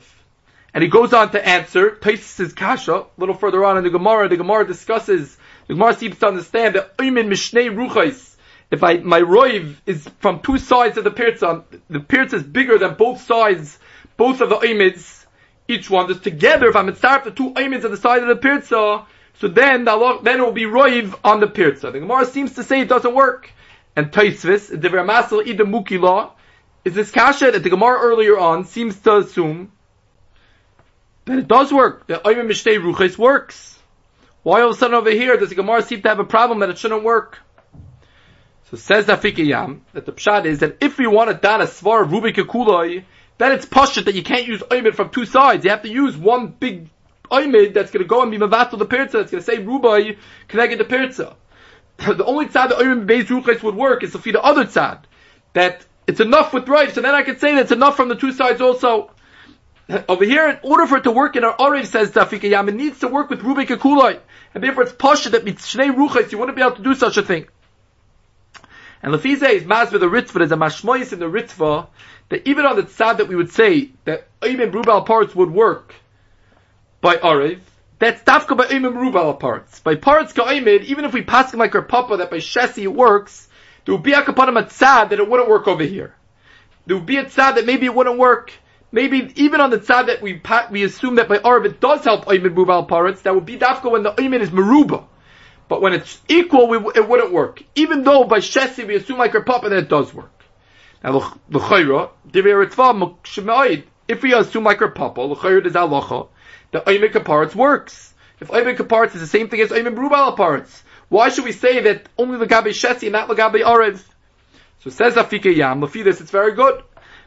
And 0.73 0.81
he 0.81 0.89
goes 0.89 1.13
on 1.13 1.31
to 1.31 1.47
answer, 1.47 1.91
Taisis' 1.91 2.55
Kasha, 2.55 2.95
a 2.95 3.05
little 3.17 3.35
further 3.35 3.63
on 3.63 3.77
in 3.77 3.83
the 3.83 3.89
Gemara, 3.89 4.29
the 4.29 4.37
Gemara 4.37 4.65
discusses, 4.65 5.37
the 5.67 5.75
Gemara 5.75 5.93
seems 5.93 6.17
to 6.19 6.27
understand 6.27 6.75
that 6.75 6.97
Uymin 6.97 7.27
Mishnei 7.27 7.69
Ruchais, 7.69 8.35
if 8.71 8.83
I, 8.83 8.97
my 8.97 9.21
roiv 9.21 9.75
is 9.85 10.09
from 10.19 10.39
two 10.39 10.57
sides 10.57 10.97
of 10.97 11.03
the 11.03 11.11
pirza, 11.11 11.47
um, 11.47 11.63
the 11.89 11.99
pirza 11.99 12.37
is 12.37 12.43
bigger 12.43 12.79
than 12.79 12.95
both 12.95 13.21
sides 13.21 13.77
both 14.17 14.41
of 14.41 14.49
the 14.49 14.57
oimids, 14.57 15.25
each 15.67 15.89
one, 15.89 16.07
just 16.07 16.23
together, 16.23 16.69
if 16.69 16.75
I'm 16.75 16.87
mitzaref 16.87 17.23
the 17.23 17.31
two 17.31 17.51
oimids 17.51 17.85
on 17.85 17.91
the 17.91 17.97
side 17.97 18.21
of 18.21 18.27
the 18.27 18.35
pirza, 18.35 19.05
so 19.39 19.47
then 19.47 19.85
the 19.85 20.19
then 20.23 20.39
it 20.39 20.43
will 20.43 20.51
be 20.51 20.63
roiv 20.65 21.17
on 21.23 21.39
the 21.39 21.47
pirza. 21.47 21.91
The 21.91 21.99
Gemara 21.99 22.25
seems 22.25 22.53
to 22.55 22.63
say 22.63 22.81
it 22.81 22.89
doesn't 22.89 23.13
work. 23.13 23.49
And 23.95 24.11
Taisvis, 24.11 24.69
the 24.69 24.89
Masel 24.89 25.47
Ida 25.47 25.63
Mukila, 25.63 26.31
is 26.83 26.95
this 26.95 27.11
kasha 27.11 27.51
that 27.51 27.63
the 27.63 27.69
Gemara 27.69 27.99
earlier 27.99 28.37
on 28.37 28.65
seems 28.65 28.99
to 29.01 29.17
assume 29.17 29.71
that 31.25 31.39
it 31.39 31.47
does 31.47 31.71
work. 31.71 32.07
The 32.07 32.15
Oimim 32.15 32.47
Mishtei 32.47 32.77
Ruches 32.77 33.17
works. 33.17 33.79
Why 34.41 34.61
all 34.61 34.71
of 34.71 34.75
a 34.75 34.79
sudden 34.79 34.95
over 34.95 35.09
here 35.09 35.37
does 35.37 35.49
the 35.49 35.55
Gemara 35.55 35.81
seem 35.83 36.01
to 36.01 36.09
have 36.09 36.19
a 36.19 36.25
problem 36.25 36.59
that 36.59 36.69
it 36.69 36.77
shouldn't 36.77 37.03
work? 37.03 37.39
So 38.69 38.77
says 38.77 39.05
Afikiyam 39.05 39.81
that 39.93 40.05
the 40.05 40.11
pshat 40.11 40.45
is 40.45 40.59
that 40.59 40.77
if 40.81 40.97
we 40.97 41.07
want 41.07 41.29
to 41.29 41.37
dan 41.37 41.61
a 41.61 41.65
svar 41.65 42.05
Rubik 42.05 42.35
Kuloi, 42.35 43.05
then 43.37 43.51
it's 43.51 43.65
pashut 43.65 44.05
that 44.05 44.15
you 44.15 44.23
can't 44.23 44.47
use 44.47 44.61
oimid 44.61 44.95
from 44.95 45.09
two 45.09 45.25
sides. 45.25 45.63
You 45.63 45.71
have 45.71 45.83
to 45.83 45.89
use 45.89 46.17
one 46.17 46.47
big 46.47 46.89
oimid 47.31 47.73
that's 47.73 47.91
going 47.91 48.03
to 48.03 48.07
go 48.07 48.21
and 48.21 48.31
be 48.31 48.37
mavatul 48.37 48.79
the 48.79 48.85
pirza. 48.85 49.19
That's 49.19 49.31
going 49.31 49.43
to 49.43 49.51
say 49.51 49.57
rubai 49.57 50.17
connected 50.47 50.79
the 50.79 50.85
pirza. 50.85 51.35
The 51.97 52.25
only 52.25 52.45
tzad 52.47 52.69
that 52.69 52.77
oimid 52.79 53.05
beis 53.05 53.25
ruchais 53.25 53.63
would 53.63 53.75
work 53.75 54.03
is 54.03 54.15
feed 54.15 54.35
the 54.35 54.41
other 54.41 54.65
tzad. 54.65 54.99
That 55.53 55.85
it's 56.07 56.19
enough 56.19 56.53
with 56.53 56.67
rive, 56.67 56.93
so 56.93 57.01
then 57.01 57.15
I 57.15 57.23
can 57.23 57.39
say 57.39 57.55
that 57.55 57.61
it's 57.61 57.71
enough 57.71 57.95
from 57.95 58.09
the 58.09 58.15
two 58.15 58.31
sides 58.31 58.61
also. 58.61 59.11
Over 60.09 60.25
here, 60.25 60.49
in 60.49 60.59
order 60.63 60.87
for 60.87 60.97
it 60.97 61.03
to 61.03 61.11
work 61.11 61.35
in 61.35 61.43
our 61.43 61.55
Arev 61.55 61.85
says 61.85 62.11
Tafikayam, 62.11 62.69
it 62.69 62.75
needs 62.75 62.99
to 62.99 63.07
work 63.07 63.29
with 63.29 63.41
Rubik 63.41 63.67
Akulai. 63.67 64.19
And 64.53 64.63
therefore 64.63 64.83
it's 64.83 64.93
Pasha 64.93 65.29
that 65.31 65.43
means 65.43 65.61
Shnei 65.61 65.93
Ruchais, 65.93 66.31
you 66.31 66.37
wouldn't 66.37 66.55
be 66.55 66.61
able 66.61 66.75
to 66.75 66.83
do 66.83 66.95
such 66.95 67.17
a 67.17 67.21
thing. 67.21 67.47
And 69.01 69.13
Lefize 69.13 69.49
is 69.49 69.63
Masber 69.63 69.99
the 69.99 70.07
Ritva, 70.07 70.33
there's 70.33 70.51
a 70.51 70.55
Mashmois 70.55 71.11
in 71.11 71.19
the 71.19 71.25
Ritva, 71.25 71.87
that 72.29 72.47
even 72.47 72.65
on 72.65 72.77
the 72.77 72.83
tzad 72.83 73.17
that 73.17 73.27
we 73.27 73.35
would 73.35 73.51
say 73.51 73.91
that 74.05 74.27
Oimim 74.41 74.73
Rubal 74.73 75.01
parts 75.01 75.35
would 75.35 75.51
work 75.51 75.93
by 77.01 77.17
Arev, 77.17 77.59
that's 78.03 78.23
dafka 78.23 78.57
by 78.57 78.65
Oimim 78.65 78.95
Rubal 78.95 79.35
parts. 79.35 79.79
By 79.79 79.95
parts 79.95 80.33
Ka'imid, 80.33 80.83
even 80.85 81.05
if 81.05 81.13
we 81.13 81.21
pass 81.21 81.53
him 81.53 81.59
like 81.59 81.75
our 81.75 81.81
Papa 81.81 82.17
that 82.17 82.29
by 82.29 82.37
Shesi 82.37 82.83
it 82.83 82.93
works, 82.93 83.47
there 83.85 83.95
would 83.95 84.03
be 84.03 84.13
a 84.13 84.21
kapanim 84.21 84.59
a 84.59 84.63
tzad 84.63 85.09
that 85.09 85.19
it 85.19 85.29
wouldn't 85.29 85.49
work 85.49 85.67
over 85.67 85.83
here. 85.83 86.15
There 86.85 86.97
would 86.97 87.05
be 87.05 87.17
a 87.17 87.25
tzad 87.25 87.55
that 87.55 87.65
maybe 87.65 87.85
it 87.85 87.95
wouldn't 87.95 88.17
work. 88.17 88.51
Maybe 88.91 89.31
even 89.35 89.61
on 89.61 89.69
the 89.69 89.79
tzad 89.79 90.07
that 90.07 90.21
we 90.21 90.41
we 90.71 90.83
assume 90.83 91.15
that 91.15 91.27
by 91.27 91.37
Arev 91.37 91.65
it 91.65 91.79
does 91.79 92.03
help 92.03 92.25
Oimid 92.25 92.55
Rubal 92.55 92.83
parts, 92.83 93.21
that 93.21 93.33
would 93.33 93.45
be 93.45 93.57
dafka 93.57 93.91
when 93.91 94.03
the 94.03 94.13
Oimid 94.13 94.41
is 94.41 94.49
Meruba. 94.49 95.05
But 95.69 95.81
when 95.81 95.93
it's 95.93 96.21
equal, 96.27 96.67
we, 96.67 96.77
it 96.95 97.07
wouldn't 97.07 97.31
work. 97.31 97.63
Even 97.75 98.03
though 98.03 98.25
by 98.25 98.39
Shesi 98.39 98.85
we 98.85 98.95
assume 98.95 99.17
like 99.17 99.33
our 99.33 99.43
Papa 99.43 99.69
that 99.69 99.77
it 99.77 99.89
does 99.89 100.13
work. 100.13 100.29
Now, 101.03 101.17
l'chayra, 101.49 102.11
if 104.07 104.21
we 104.21 104.33
assume 104.33 104.63
like 104.63 104.81
our 104.81 104.91
papa, 104.91 105.21
l'chayra 105.21 105.65
is 105.65 105.73
halacha, 105.73 106.29
the 106.73 106.81
oimik 106.81 107.13
apartz 107.13 107.55
works. 107.55 108.13
If 108.41 108.49
oimik 108.49 108.77
apartz 108.77 109.15
is 109.15 109.21
the 109.21 109.27
same 109.27 109.47
thing 109.47 109.61
as 109.61 109.69
oimik 109.69 109.95
brubal 109.95 110.35
apartz, 110.35 110.81
why 111.07 111.29
should 111.29 111.45
we 111.45 111.53
say 111.53 111.79
that 111.81 112.09
only 112.17 112.45
lagabe 112.45 112.67
shesi 112.67 113.03
and 113.03 113.13
not 113.13 113.29
lagabe 113.29 113.63
arev? 113.63 114.03
So 114.81 114.89
says 114.89 115.15
Afika 115.15 115.55
Yam, 115.55 115.79
this 115.79 116.19
it's 116.19 116.31
very 116.31 116.53
good. 116.53 116.83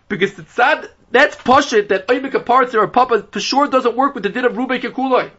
Because 0.09 0.35
the 0.35 0.43
tzad, 0.43 0.91
that's 1.11 1.37
poshit 1.37 1.89
that 1.89 2.07
oimik 2.09 2.33
apartz 2.33 2.75
or 2.75 2.87
papa 2.89 3.27
for 3.33 3.41
sure 3.41 3.67
doesn't 3.67 3.97
work 3.97 4.15
with 4.15 4.25
the 4.25 4.29
din 4.29 4.45
of 4.45 4.53
rubik 4.53 4.83
yakuloi. 4.83 5.31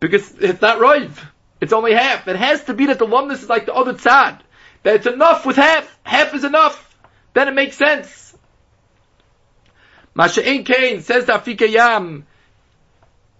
Because 0.00 0.34
it's 0.40 0.60
not 0.60 0.80
rive. 0.80 1.24
It's 1.60 1.72
only 1.72 1.94
half. 1.94 2.26
It 2.26 2.34
has 2.34 2.64
to 2.64 2.74
be 2.74 2.86
that 2.86 2.98
the 2.98 3.06
lumnus 3.06 3.44
is 3.44 3.48
like 3.48 3.66
the 3.66 3.74
other 3.74 3.94
tzad. 3.94 4.40
That 4.82 4.96
it's 4.96 5.06
enough 5.06 5.46
with 5.46 5.54
half. 5.54 5.96
Half 6.02 6.34
is 6.34 6.42
enough 6.42 6.88
then 7.34 7.48
it 7.48 7.54
makes 7.54 7.76
sense. 7.76 8.36
Masha'in 10.14 10.66
Kain 10.66 11.00
says 11.00 11.24
to 11.26 11.32
Afika 11.32 11.70
Yam 11.70 12.26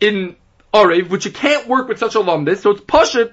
in 0.03 0.37
Orev, 0.75 1.09
which 1.11 1.25
you 1.25 1.31
can't 1.31 1.69
work 1.69 1.88
with 1.88 1.99
such 1.99 2.17
a 2.17 2.19
lumdis, 2.19 2.59
so 2.59 2.71
it's 2.71 2.81
Pashit, 2.81 3.33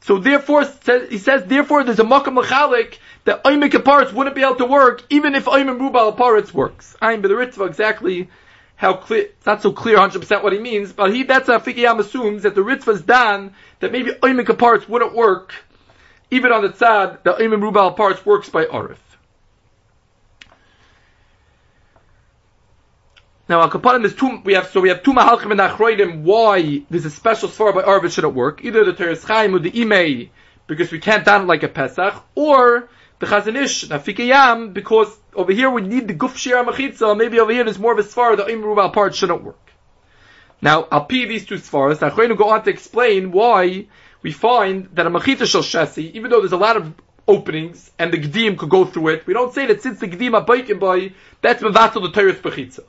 so 0.00 0.18
therefore, 0.18 0.64
he 1.08 1.18
says, 1.18 1.44
therefore 1.46 1.82
there's 1.82 1.98
a 1.98 2.04
Makam 2.04 2.40
Lachalik 2.40 2.98
that 3.24 3.42
Oimik 3.42 3.84
parts 3.84 4.12
wouldn't 4.12 4.36
be 4.36 4.42
able 4.42 4.56
to 4.56 4.66
work, 4.66 5.02
even 5.10 5.34
if 5.34 5.46
Oimim 5.46 5.80
Rubal 5.80 6.12
parts 6.12 6.54
works. 6.54 6.94
I'm 7.02 7.22
the 7.22 7.28
Ritva 7.28 7.66
exactly 7.66 8.28
how 8.76 8.94
clear, 8.94 9.22
it's 9.22 9.46
not 9.46 9.62
so 9.62 9.72
clear 9.72 9.96
100% 9.96 10.42
what 10.42 10.52
he 10.52 10.58
means, 10.58 10.92
but 10.92 11.12
he, 11.12 11.22
that's 11.22 11.48
how 11.48 11.58
Fikiyam 11.58 11.98
assumes 11.98 12.42
that 12.42 12.54
the 12.54 12.60
Ritva's 12.60 13.02
done, 13.02 13.54
that 13.80 13.90
maybe 13.90 14.10
Oimik 14.12 14.56
parts 14.58 14.88
wouldn't 14.88 15.14
work, 15.14 15.54
even 16.30 16.52
on 16.52 16.62
the 16.62 16.68
tzad, 16.68 17.22
the 17.24 17.32
Oimim 17.32 17.62
Rubal 17.62 17.92
parts 17.92 18.24
works 18.24 18.50
by 18.50 18.66
Orif. 18.66 18.98
Now, 23.46 23.60
Al 23.60 23.70
Kapanim 23.70 24.06
is 24.06 24.14
two, 24.14 24.40
we 24.42 24.54
have, 24.54 24.70
so 24.70 24.80
we 24.80 24.88
have 24.88 25.02
two 25.02 25.12
Mahalchim 25.12 25.50
and 25.50 25.60
Achroidim, 25.60 26.22
why 26.22 26.82
there's 26.88 27.04
a 27.04 27.10
special 27.10 27.50
Svar 27.50 27.74
by 27.74 27.82
Arvid 27.82 28.10
shouldn't 28.10 28.34
work. 28.34 28.64
Either 28.64 28.86
the 28.86 28.94
Teres 28.94 29.22
Chaim 29.22 29.54
or 29.54 29.58
the 29.58 29.70
Imei, 29.70 30.30
because 30.66 30.90
we 30.90 30.98
can't 30.98 31.26
down 31.26 31.42
it 31.42 31.46
like 31.46 31.62
a 31.62 31.68
Pesach, 31.68 32.14
or 32.34 32.88
the 33.18 33.26
Chazanish, 33.26 33.86
Nafikayam, 33.88 34.72
because 34.72 35.14
over 35.34 35.52
here 35.52 35.68
we 35.68 35.82
need 35.82 36.08
the 36.08 36.14
Guf 36.14 36.36
Shir 36.36 36.64
Machitza, 36.64 37.14
maybe 37.18 37.38
over 37.38 37.52
here 37.52 37.64
there's 37.64 37.78
more 37.78 37.92
of 37.92 37.98
a 37.98 38.02
Svar, 38.02 38.34
the 38.34 38.44
Imru 38.44 38.90
part 38.94 39.14
shouldn't 39.14 39.42
work. 39.42 39.58
Now, 40.62 40.88
I'll 40.90 41.04
pee 41.04 41.26
these 41.26 41.44
two 41.44 41.56
Svaras, 41.56 41.98
Achroidim 41.98 42.38
go 42.38 42.48
on 42.48 42.64
to 42.64 42.70
explain 42.70 43.30
why 43.30 43.88
we 44.22 44.32
find 44.32 44.88
that 44.94 45.06
a 45.06 45.10
Machitza 45.10 45.46
Shal 45.46 45.60
Shesi, 45.60 46.12
even 46.12 46.30
though 46.30 46.40
there's 46.40 46.52
a 46.52 46.56
lot 46.56 46.78
of 46.78 46.94
openings, 47.28 47.90
and 47.98 48.10
the 48.10 48.16
Gedim 48.16 48.56
could 48.56 48.70
go 48.70 48.86
through 48.86 49.08
it, 49.08 49.26
we 49.26 49.34
don't 49.34 49.52
say 49.52 49.66
that 49.66 49.82
since 49.82 50.00
the 50.00 50.08
Gedim 50.08 50.32
are 50.32 50.40
by, 50.40 51.12
that's 51.42 51.62
Mavatal 51.62 52.00
the 52.00 52.10
Teres 52.10 52.36
Bechitza. 52.36 52.84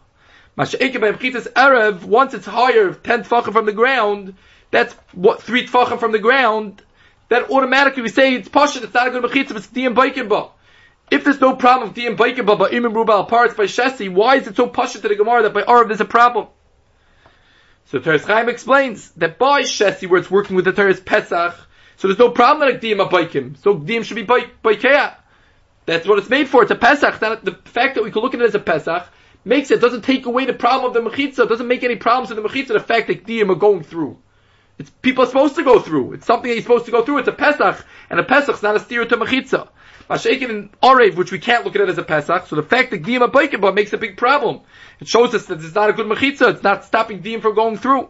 Masha'eke 0.58 1.02
by 1.02 1.12
Mchitas 1.12 1.52
Erev, 1.52 2.04
once 2.04 2.34
it's 2.34 2.46
higher, 2.46 2.94
10 2.94 3.24
tfachim 3.24 3.52
from 3.52 3.66
the 3.66 3.74
ground, 3.74 4.36
that's 4.72 4.94
what, 5.14 5.42
3 5.42 5.68
tfachim 5.68 6.00
from 6.00 6.14
the 6.14 6.20
ground, 6.20 6.82
that 7.30 7.50
automatically 7.52 8.04
we 8.04 8.10
say 8.10 8.36
it's 8.36 8.48
Pashat, 8.48 8.84
it's 8.84 8.94
not 8.94 9.08
a 9.08 9.12
good 9.12 9.24
Mechitza, 9.24 9.56
it's 9.58 9.68
Diyam 9.68 9.96
Baikimba. 9.96 10.52
If 11.12 11.24
there's 11.24 11.42
no 11.42 11.56
problem 11.56 11.90
with 11.90 11.98
Diyam 11.98 12.16
Baikimba, 12.16 12.58
but 12.58 12.74
Imam 12.74 12.94
Rubal 12.94 13.26
parts 13.26 13.54
by 13.54 13.66
Shesi, 13.66 14.12
why 14.12 14.38
is 14.38 14.48
it 14.48 14.56
so 14.56 14.68
Pashat 14.68 15.02
to 15.02 15.10
the 15.10 15.16
Gemara 15.16 15.44
that 15.44 15.54
by 15.54 15.64
Erev 15.64 15.88
there's 15.88 16.02
a 16.02 16.06
problem? 16.06 16.48
So 17.88 18.00
Teres 18.00 18.26
Chaim 18.26 18.50
explains 18.50 19.12
that 19.12 19.38
by 19.38 19.64
Shesi, 19.64 20.10
where 20.10 20.20
it's 20.20 20.32
working 20.32 20.56
with 20.56 20.66
the 20.66 20.72
Teres 20.72 21.00
Pesach, 21.00 21.56
so 21.98 22.08
there's 22.08 22.20
no 22.20 22.30
problem 22.32 22.72
that 22.72 22.82
Diyam 22.82 23.10
Baikim. 23.10 23.58
So 23.62 23.76
Diyam 23.76 24.04
should 24.04 24.16
be 24.16 24.26
Baikea. 24.26 25.16
That's 25.86 26.08
what 26.08 26.18
it's 26.18 26.30
made 26.30 26.50
for. 26.50 26.64
It's 26.64 26.72
a 26.72 26.76
Pesach. 26.76 27.20
the 27.20 27.58
fact 27.66 27.96
that 27.96 28.04
we 28.04 28.12
can 28.12 28.22
look 28.22 28.34
at 28.34 28.42
it 28.42 28.46
as 28.46 28.56
a 28.56 28.60
Pesach 28.60 29.08
makes 29.46 29.72
it, 29.72 29.80
doesn't 29.80 30.02
take 30.02 30.26
away 30.26 30.46
the 30.46 30.54
problem 30.54 30.90
of 30.90 30.94
the 30.94 31.10
mechitza, 31.10 31.48
doesn't 31.48 31.68
make 31.68 31.84
any 31.84 31.96
problems 31.96 32.32
in 32.32 32.42
the 32.42 32.48
mechitza, 32.48 32.70
the 32.70 32.80
fact 32.80 33.08
that 33.08 33.26
diyam 33.26 33.50
are 33.50 33.56
going 33.56 33.84
through. 33.84 34.18
It's 34.78 34.90
people 34.90 35.24
are 35.24 35.28
supposed 35.28 35.56
to 35.56 35.64
go 35.64 35.80
through. 35.80 36.14
It's 36.14 36.26
something 36.26 36.50
that 36.50 36.56
you're 36.56 36.64
supposed 36.64 36.86
to 36.86 36.92
go 36.92 37.06
through. 37.06 37.20
It's 37.20 37.30
a 37.30 37.32
Pesach, 37.32 37.86
and 38.10 38.20
a 38.20 38.24
Pesach's 38.24 38.62
not 38.62 38.76
a 38.76 38.80
steer 38.80 39.06
to 39.06 39.18
Mechitza. 39.18 39.70
Mashakin 40.10 40.50
and 40.50 40.82
Orev, 40.82 41.16
which 41.16 41.32
we 41.32 41.40
can't 41.40 41.64
look 41.64 41.76
at 41.76 41.82
it 41.82 41.90
as 41.90 41.98
a 41.98 42.04
Pesach, 42.04 42.48
so 42.48 42.56
the 42.56 42.64
fact 42.64 42.92
that 42.92 43.02
Diyam 43.02 43.28
Abaykim 43.28 43.74
makes 43.74 43.94
a 43.94 43.98
big 43.98 44.18
problem. 44.18 44.62
It 45.00 45.08
shows 45.08 45.34
us 45.34 45.46
that 45.46 45.64
it's 45.64 45.74
not 45.74 45.90
a 45.90 45.94
good 45.94 46.08
Mechitza, 46.08 46.54
it's 46.54 46.64
not 46.64 46.84
stopping 46.84 47.22
Diyam 47.22 47.42
from 47.42 47.56
going 47.56 47.78
through. 47.78 48.10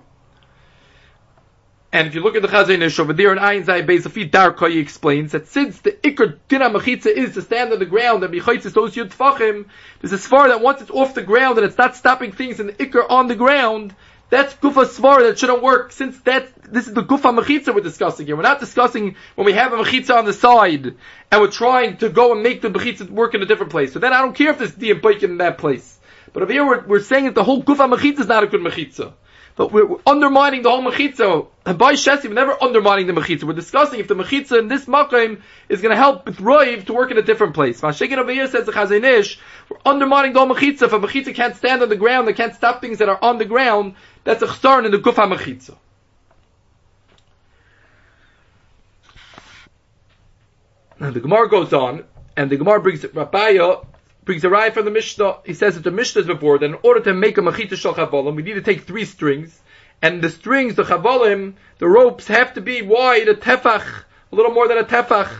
And 1.95 2.10
if 2.10 2.13
you 2.13 2.19
look 2.19 2.36
at 2.36 2.41
the 2.41 2.49
Chazon 2.49 2.81
Ish 2.81 2.99
over 2.99 3.13
there 3.13 3.31
in 3.31 3.38
Ayin 3.38 3.63
Zay 3.63 3.81
Beis 3.81 4.05
Afid 4.05 4.29
Darka, 4.29 4.69
he 4.69 4.79
explains 4.79 5.31
that 5.31 5.47
since 5.47 5.79
the 5.79 5.93
Iker 5.93 6.38
Dina 6.49 6.69
Mechitza 6.69 7.05
is 7.05 7.36
to 7.36 7.41
stand 7.41 7.71
on 7.71 7.79
the 7.79 7.86
ground 7.86 8.21
and 8.21 8.34
Mechitzis 8.34 8.73
those 8.73 8.95
Yud 8.95 9.13
Tfachim, 9.13 9.67
there's 10.01 10.12
a 10.12 10.17
Svar 10.17 10.49
that 10.49 10.60
once 10.60 10.81
it's 10.81 10.91
off 10.91 11.13
the 11.13 11.21
ground 11.21 11.58
and 11.58 11.65
it's 11.65 11.77
not 11.77 11.95
stopping 11.95 12.34
things 12.34 12.60
in 12.60 12.67
the 12.67 12.73
Iker 12.73 13.10
on 13.10 13.29
the 13.29 13.36
ground, 13.36 13.95
that's 14.29 14.53
Gufa 14.55 14.84
Svar 14.84 15.25
that 15.25 15.39
shouldn't 15.39 15.63
work 15.63 15.93
since 15.93 16.19
that, 16.23 16.49
this 16.69 16.86
is 16.89 16.93
the 16.93 17.01
Gufa 17.01 17.34
Mechitza 17.34 17.73
we're 17.73 17.79
discussing 17.79 18.25
here. 18.25 18.36
We're 18.36 18.41
not 18.41 18.60
discussing 18.60 19.15
when 19.36 19.45
we 19.45 19.53
have 19.53 19.71
a 19.71 19.77
Mechitza 19.77 20.17
on 20.17 20.25
the 20.25 20.34
side 20.34 20.95
and 21.31 21.41
we're 21.41 21.49
trying 21.49 21.95
to 21.99 22.10
go 22.10 22.34
and 22.34 22.43
make 22.43 22.62
the 22.62 22.71
Mechitza 22.71 23.10
work 23.10 23.36
in 23.36 23.41
a 23.41 23.45
different 23.45 23.71
place. 23.71 23.93
So 23.93 23.99
then 23.99 24.12
I 24.12 24.19
don't 24.19 24.36
care 24.36 24.49
if 24.49 24.58
there's 24.58 24.73
Baikin 24.73 25.23
in 25.23 25.38
that 25.38 25.60
place. 25.60 25.97
But 26.34 26.43
over 26.43 26.51
here 26.51 26.67
we're, 26.67 26.86
we're 26.86 26.99
saying 26.99 27.23
that 27.23 27.36
the 27.36 27.45
whole 27.45 27.63
Gufa 27.63 27.89
Mechitza 27.89 28.19
is 28.19 28.27
not 28.27 28.43
a 28.43 28.47
good 28.47 28.60
Mechitza. 28.60 29.13
But 29.56 29.72
we're, 29.72 29.88
undermining 30.06 30.63
the 30.63 30.70
whole 30.70 30.84
mechitza. 30.84 31.48
By 31.63 31.94
Shesi, 31.94 32.26
we're 32.26 32.34
never 32.34 32.62
undermining 32.62 33.08
the 33.08 33.13
mechitza. 33.13 33.44
We're 33.44 33.54
discussing 33.54 34.02
if 34.02 34.08
the 34.08 34.15
mechitza 34.15 34.60
in 34.60 34.68
this 34.68 34.86
makim 34.86 35.41
is 35.70 35.82
going 35.82 35.91
to 35.91 35.98
help 35.98 36.26
Roiv 36.26 36.86
to 36.88 36.94
work 36.94 37.12
in 37.12 37.18
a 37.18 37.22
different 37.22 37.54
place. 37.54 37.80
Mashikin 37.80 38.18
over 38.18 38.32
here 38.32 38.48
says 38.48 38.65
the 38.65 38.74
Chazon 38.74 39.04
Ish, 39.04 39.39
we're 39.70 39.78
undermining 39.86 40.34
the 40.34 40.39
whole 40.39 40.54
mechitza. 40.54 40.84
If 40.84 40.94
a 40.94 41.00
mechitza 41.00 41.34
can't 41.34 41.56
stand 41.56 41.82
on 41.82 41.89
the 41.89 41.96
ground, 41.96 42.28
they 42.28 42.34
can't 42.34 42.54
stop 42.54 42.82
things 42.82 42.98
that 42.98 43.08
are 43.08 43.20
on 43.22 43.38
the 43.38 43.46
ground, 43.46 43.96
that's 44.26 44.44
a 44.44 44.48
chsarn 44.48 44.86
in 44.86 44.91
the 44.91 44.98
gufa 44.98 45.34
mechitza. 45.34 45.78
And 51.00 51.13
the 51.13 51.20
Gemara 51.20 51.50
goes 51.50 51.72
on, 51.72 52.04
and 52.36 52.50
the 52.50 52.58
Gemara 52.58 52.82
brings 52.82 53.04
it, 53.04 53.13
Rabbiya 53.13 53.86
brings 54.25 54.43
a 54.43 54.47
raya 54.47 54.73
from 54.73 54.85
the 54.85 54.91
Mishnah. 54.91 55.38
He 55.45 55.53
says 55.53 55.75
that 55.75 55.83
the 55.83 55.91
Mishnah 55.91 56.21
is 56.21 56.27
before 56.27 56.57
that 56.57 56.65
in 56.65 56.77
order 56.83 56.99
to 57.01 57.13
make 57.13 57.38
a 57.38 57.41
machita 57.41 57.77
shel 57.77 57.93
chavalim, 57.93 58.35
we 58.35 58.43
need 58.43 58.55
to 58.55 58.61
take 58.61 58.81
three 58.81 59.05
strings, 59.05 59.61
and 60.01 60.21
the 60.21 60.29
strings, 60.29 60.75
the 60.75 60.83
chavalim, 60.83 61.53
the 61.77 61.88
ropes 61.88 62.27
have 62.27 62.55
to 62.55 62.61
be 62.61 62.81
wide, 62.81 63.27
a 63.27 63.35
tefach, 63.35 63.85
a 64.31 64.35
little 64.35 64.51
more 64.51 64.67
than 64.67 64.79
a 64.79 64.83
tefach. 64.83 65.31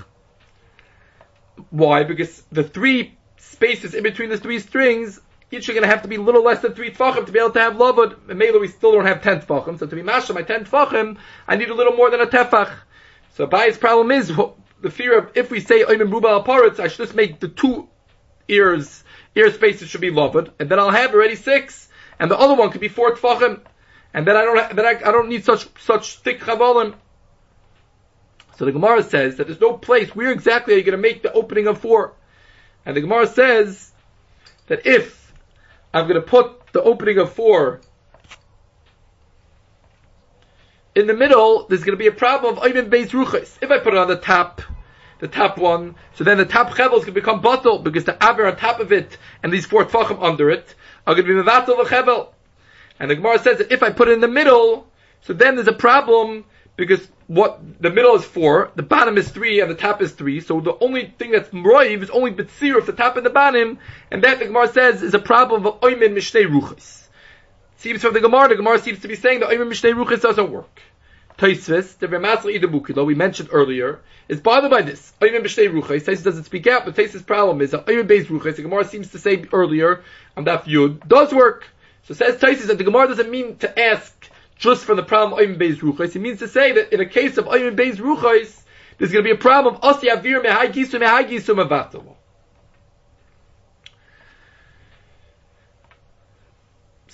Why? 1.71 2.03
Because 2.03 2.43
the 2.51 2.63
three 2.63 3.17
spaces 3.37 3.93
in 3.93 4.03
between 4.03 4.29
the 4.29 4.37
three 4.37 4.59
strings, 4.59 5.19
each 5.51 5.67
are 5.69 5.73
going 5.73 5.83
to 5.83 5.89
have 5.89 6.03
to 6.03 6.07
be 6.07 6.15
a 6.15 6.21
little 6.21 6.43
less 6.43 6.61
than 6.61 6.73
three 6.73 6.91
tefachim 6.91 7.25
to 7.25 7.31
be 7.31 7.39
able 7.39 7.51
to 7.51 7.59
have 7.59 7.73
lavud. 7.73 8.27
Maybe 8.27 8.57
we 8.57 8.67
still 8.67 8.91
don't 8.91 9.05
have 9.05 9.23
ten 9.23 9.41
tefachim, 9.41 9.79
so 9.79 9.87
to 9.87 9.95
be 9.95 10.03
masha 10.03 10.33
my 10.33 10.43
ten 10.43 10.65
tefachim, 10.65 11.17
I 11.47 11.55
need 11.55 11.69
a 11.69 11.73
little 11.73 11.93
more 11.93 12.11
than 12.11 12.21
a 12.21 12.27
tefach. 12.27 12.71
So 13.33 13.47
Bai's 13.47 13.77
problem 13.77 14.11
is 14.11 14.31
the 14.81 14.91
fear 14.91 15.17
of 15.17 15.31
if 15.35 15.49
we 15.49 15.59
say 15.59 15.83
oimen 15.83 16.11
ruba 16.11 16.27
al 16.27 16.43
paritz, 16.43 16.79
I 16.79 16.87
should 16.87 17.05
just 17.05 17.15
make 17.15 17.39
the 17.39 17.47
two 17.47 17.89
ears, 18.47 19.03
ear 19.36 19.51
spaces 19.51 19.89
should 19.89 20.01
be 20.01 20.12
loved, 20.12 20.49
and 20.60 20.69
then 20.69 20.79
I'll 20.79 20.89
have 20.89 21.13
already 21.13 21.36
six, 21.36 21.89
and 22.19 22.29
the 22.29 22.38
other 22.38 22.53
one 22.53 22.71
could 22.71 22.81
be 22.81 22.88
four 22.88 23.15
tfachim, 23.15 23.62
and 24.13 24.27
then 24.27 24.36
I 24.36 24.41
don't, 24.43 24.75
then 24.75 24.86
I, 24.86 24.91
I 24.91 25.12
don't 25.12 25.29
need 25.29 25.45
such 25.45 25.67
such 25.81 26.19
thick 26.19 26.39
chavalim. 26.39 26.95
So 28.58 28.65
the 28.65 28.71
Gemara 28.71 29.03
says 29.03 29.36
that 29.36 29.47
there's 29.47 29.60
no 29.60 29.73
place 29.73 30.15
where 30.15 30.31
exactly 30.31 30.73
are 30.73 30.77
you 30.77 30.84
going 30.84 30.97
to 30.97 31.01
make 31.01 31.21
the 31.21 31.34
opening 31.34 31.67
of 31.67 31.79
four, 31.79 32.13
and 32.86 32.95
the 32.95 33.01
Gemara 33.01 33.27
says 33.27 33.91
that 34.67 34.86
if 34.86 35.34
I'm 35.93 36.08
going 36.08 36.21
to 36.21 36.27
put 36.27 36.71
the 36.71 36.81
opening 36.81 37.17
of 37.17 37.34
four 37.34 37.81
in 40.95 41.08
the 41.08 41.13
middle, 41.13 41.67
there's 41.67 41.84
going 41.84 41.97
to 41.97 42.01
be 42.01 42.08
a 42.08 42.12
problem 42.12 42.58
of 42.58 42.63
Ayman 42.63 42.89
Beis 42.89 43.10
Ruchas. 43.10 43.58
If 43.62 43.69
I 43.69 43.79
put 43.79 43.93
it 43.93 43.97
on 43.97 44.08
the 44.08 44.15
top, 44.15 44.62
the 45.19 45.28
top 45.28 45.58
one, 45.58 45.95
so 46.15 46.23
then 46.23 46.38
the 46.38 46.45
top 46.45 46.71
chevel 46.71 46.97
is 46.97 47.06
going 47.06 47.06
to 47.06 47.12
become 47.12 47.41
bottle 47.41 47.80
because 47.80 48.04
the 48.04 48.17
aver 48.21 48.45
on 48.45 48.58
top 48.58 48.80
of 48.80 48.91
it 48.91 49.17
and 49.43 49.51
these 49.51 49.65
four 49.65 49.86
tfachim 49.86 50.21
under 50.21 50.49
it 50.49 50.75
are 51.08 51.15
going 51.15 51.28
to 51.28 51.34
be 51.34 51.41
mevatel 51.41 51.78
v'chevel. 51.78 52.30
And 52.99 53.10
the 53.10 53.15
Gemara 53.15 53.39
says 53.39 53.58
that 53.60 53.71
if 53.71 53.84
I 53.84 53.91
put 53.91 54.08
it 54.08 54.13
in 54.13 54.21
the 54.21 54.28
middle, 54.28 54.88
so 55.21 55.34
then 55.34 55.56
there's 55.56 55.67
a 55.67 55.73
problem 55.73 56.45
because 56.75 57.08
what 57.28 57.60
the 57.82 57.89
middle 57.89 58.15
is 58.15 58.23
four, 58.23 58.71
the 58.75 58.84
bottom 58.84 59.17
is 59.17 59.30
three, 59.30 59.62
and 59.62 59.71
the 59.71 59.75
top 59.75 60.01
is 60.01 60.12
three. 60.12 60.41
So 60.41 60.60
the 60.60 60.78
only 60.80 61.13
thing 61.17 61.32
that's 61.32 61.49
roiv 61.49 62.04
is 62.04 62.10
only 62.10 62.32
betzir 62.32 62.78
of 62.78 62.86
the 62.86 62.93
top 62.93 63.17
and 63.17 63.25
the 63.25 63.30
bottom, 63.30 63.80
and 64.12 64.23
that 64.23 64.39
the 64.39 64.45
Gemara 64.45 64.67
says 64.67 65.01
is 65.01 65.13
a 65.13 65.19
problem 65.19 65.65
of 65.65 65.82
oimin 65.82 66.13
mishnei 66.13 66.45
ruchis. 66.45 67.08
Seems 67.78 68.01
from 68.01 68.13
the 68.13 68.19
Gemara, 68.19 68.49
the 68.49 68.56
Gemara 68.56 68.80
seems 68.80 68.99
to 68.99 69.08
be 69.08 69.15
saying 69.15 69.39
that 69.39 69.49
oimin 69.49 69.69
mishnei 69.69 69.93
ruchis 69.93 70.21
doesn't 70.21 70.51
work. 70.51 70.82
Taisvis, 71.37 71.97
the 71.97 72.07
Ramasla 72.07 72.57
Idabukilo, 72.57 73.05
we 73.05 73.13
mentioned 73.13 73.49
earlier, 73.51 73.99
is 74.29 74.39
bothered 74.39 74.71
by 74.71 74.81
this. 74.81 75.11
Oimin 75.21 75.43
b'shtei 75.43 75.69
ruchais. 75.69 76.05
Taisus 76.05 76.23
doesn't 76.23 76.45
speak 76.45 76.65
out, 76.65 76.85
but 76.85 76.95
Taisus' 76.95 77.25
problem 77.25 77.61
is 77.61 77.71
that 77.71 77.85
Oimin 77.87 78.07
beis 78.07 78.27
ruchais. 78.27 78.55
The 78.55 78.61
Gemara 78.61 78.85
seems 78.85 79.11
to 79.11 79.19
say 79.19 79.43
earlier 79.51 80.03
on 80.37 80.45
that 80.45 80.63
Yud 80.63 81.05
does 81.07 81.33
work. 81.33 81.65
So 82.03 82.13
says 82.13 82.37
Taisus 82.37 82.67
that 82.67 82.77
the 82.77 82.85
Gemara 82.85 83.09
doesn't 83.09 83.29
mean 83.29 83.57
to 83.57 83.79
ask 83.79 84.29
just 84.57 84.85
from 84.85 84.95
the 84.95 85.03
problem 85.03 85.37
Oimin 85.37 85.59
beis 85.59 85.79
ruchais. 85.79 86.15
It 86.15 86.19
means 86.19 86.39
to 86.39 86.47
say 86.47 86.71
that 86.71 86.93
in 86.93 87.01
a 87.01 87.05
case 87.05 87.37
of 87.37 87.45
Oimin 87.45 87.75
beis 87.75 87.97
ruchais, 87.97 88.61
there's 88.97 89.11
going 89.11 89.25
to 89.25 89.27
be 89.27 89.35
a 89.35 89.37
problem 89.37 89.75
of 89.75 89.83
Asi 89.83 90.07
Avir 90.07 90.41
mehai 90.41 90.71
gisu 90.71 91.01
mehai 91.01 91.27
gisu 91.27 91.53
mevatalo. 91.53 92.15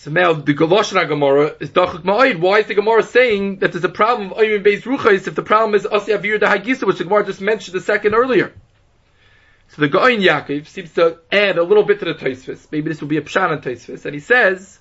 So 0.02 0.10
now 0.10 0.34
the 0.34 0.56
Goloshna 0.56 1.08
Gemara 1.08 1.56
is 1.60 1.70
Dachuk 1.70 2.02
Ma'id. 2.02 2.40
Why 2.40 2.58
is 2.58 2.66
the 2.66 2.74
Gemara 2.74 3.04
saying 3.04 3.58
that 3.58 3.72
there's 3.72 3.84
a 3.84 3.90
problem 3.90 4.32
of 4.32 4.38
Oyim 4.40 4.66
Beis 4.66 4.82
Ruchais 4.82 5.28
if 5.28 5.36
the 5.36 5.44
problem 5.44 5.76
is 5.76 5.86
Asi 5.86 6.12
Avir 6.12 6.40
the 6.40 6.48
Hagisa, 6.48 6.88
which 6.88 6.98
the 6.98 7.04
Gemara 7.04 7.24
just 7.24 7.40
mentioned 7.40 7.78
a 7.78 7.82
second 7.82 8.16
earlier? 8.16 8.52
So 9.68 9.84
the 9.84 9.90
Goin 9.90 10.20
Yaakov 10.20 10.66
seems 10.66 10.92
to 10.94 11.20
add 11.32 11.60
a 11.60 11.64
little 11.64 11.84
bit 11.84 12.00
to 12.00 12.06
the 12.06 12.16
Taisvis. 12.16 12.66
Maybe 12.72 12.90
this 12.90 13.00
will 13.00 13.10
be 13.10 13.18
a 13.18 13.22
Pshan 13.22 13.54
in 13.54 13.60
Taisvis. 13.60 14.06
And 14.06 14.16
he 14.16 14.22
says, 14.22 14.80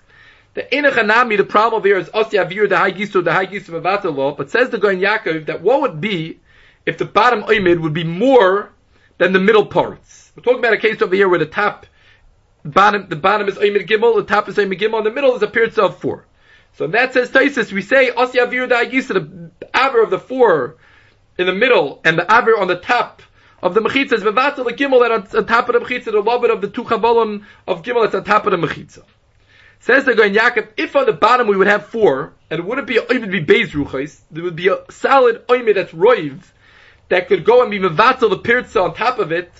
the 0.55 0.63
Enechanami, 0.63 1.37
the 1.37 1.45
problem 1.45 1.83
here 1.83 1.99
is 1.99 2.09
Asi 2.15 2.39
Avir 2.39 2.67
the 2.67 2.77
Hagisu, 2.77 3.23
the 3.23 3.31
Hagisu 3.31 3.79
Mavatalo, 3.79 4.35
but 4.35 4.51
says 4.51 4.71
the 4.71 4.79
Goin 4.79 5.01
Yaakov 5.01 5.45
that 5.47 5.61
what 5.61 5.83
would 5.83 6.01
be 6.01 6.41
if 6.87 6.97
the 6.97 7.05
bottom 7.05 7.43
Oimid 7.43 7.83
would 7.83 7.93
be 7.93 8.05
more 8.05 8.73
than 9.19 9.35
the 9.35 9.39
middle 9.39 9.67
parts? 9.67 10.33
We're 10.35 10.45
talking 10.45 10.61
about 10.61 10.73
a 10.73 10.79
case 10.79 11.03
over 11.03 11.15
here 11.15 11.29
where 11.29 11.39
the 11.39 11.45
top 11.45 11.85
bottom, 12.65 13.09
the 13.09 13.17
bottom 13.17 13.49
is 13.49 13.57
Oimid 13.57 13.87
Gimel, 13.87 14.17
the 14.17 14.25
top 14.25 14.49
is 14.49 14.57
Oimid 14.57 14.79
Gimel, 14.79 14.99
and 14.99 15.07
the 15.07 15.11
middle 15.11 15.35
is 15.37 15.43
a 15.43 15.47
Pirza 15.47 15.83
of 15.83 15.99
four. 15.99 16.27
So 16.75 16.87
that 16.89 17.13
says 17.13 17.31
Taisus, 17.31 17.73
we 17.73 17.83
say 17.83 18.11
Asi 18.11 18.39
Avir 18.39 18.69
the 18.69 18.75
Hagisu, 18.77 19.15
the 19.15 19.69
Aver 19.75 20.03
of 20.03 20.11
the 20.11 20.19
four 20.19 20.77
in 21.39 21.47
the 21.47 21.55
middle, 21.55 22.01
and 22.05 22.19
the 22.19 22.25
Aver 22.25 22.59
on 22.59 22.69
the 22.69 22.77
top 22.77 23.23
of 23.63 23.75
the 23.75 23.81
mechitza 23.81 24.13
is 24.13 24.23
mevatel 24.23 24.65
the 24.65 24.73
gimel 24.73 25.01
that 25.01 25.37
on 25.37 25.47
top 25.47 25.69
of 25.69 25.75
the 25.75 25.81
mechitza, 25.81 26.07
the 26.07 26.13
lobet 26.13 26.51
of 26.51 26.61
the 26.61 26.69
two 26.69 26.85
chavalim 26.85 27.45
of 27.67 27.83
gimel 27.83 28.03
that's 28.03 28.15
on 28.15 28.25
top 28.25 28.47
of 28.47 28.53
the 28.53 28.67
mechitza. 28.67 29.03
Says 29.81 30.05
the 30.05 30.15
going 30.15 30.35
Yaakov, 30.35 30.69
if 30.77 30.95
on 30.95 31.07
the 31.07 31.13
bottom 31.13 31.47
we 31.47 31.57
would 31.57 31.67
have 31.67 31.87
four, 31.87 32.35
and 32.51 32.61
it 32.61 32.67
wouldn't 32.67 32.87
be 32.87 32.97
it 32.97 33.09
would 33.09 33.31
be 33.31 33.45
beis 33.45 33.71
ruchais, 33.71 34.21
there 34.31 34.45
would 34.45 34.57
be 34.57 34.69
a 34.69 34.79
solid 34.91 35.47
Oymid 35.47 35.75
that's 35.75 35.93
roiv 35.93 36.41
that 37.09 37.29
could 37.29 37.45
go 37.45 37.63
and 37.63 37.71
be 37.71 37.79
mevatel 37.79 38.31
the 38.31 38.39
pirza 38.39 38.81
on 38.81 38.95
top 38.95 39.19
of 39.19 39.33
it, 39.33 39.51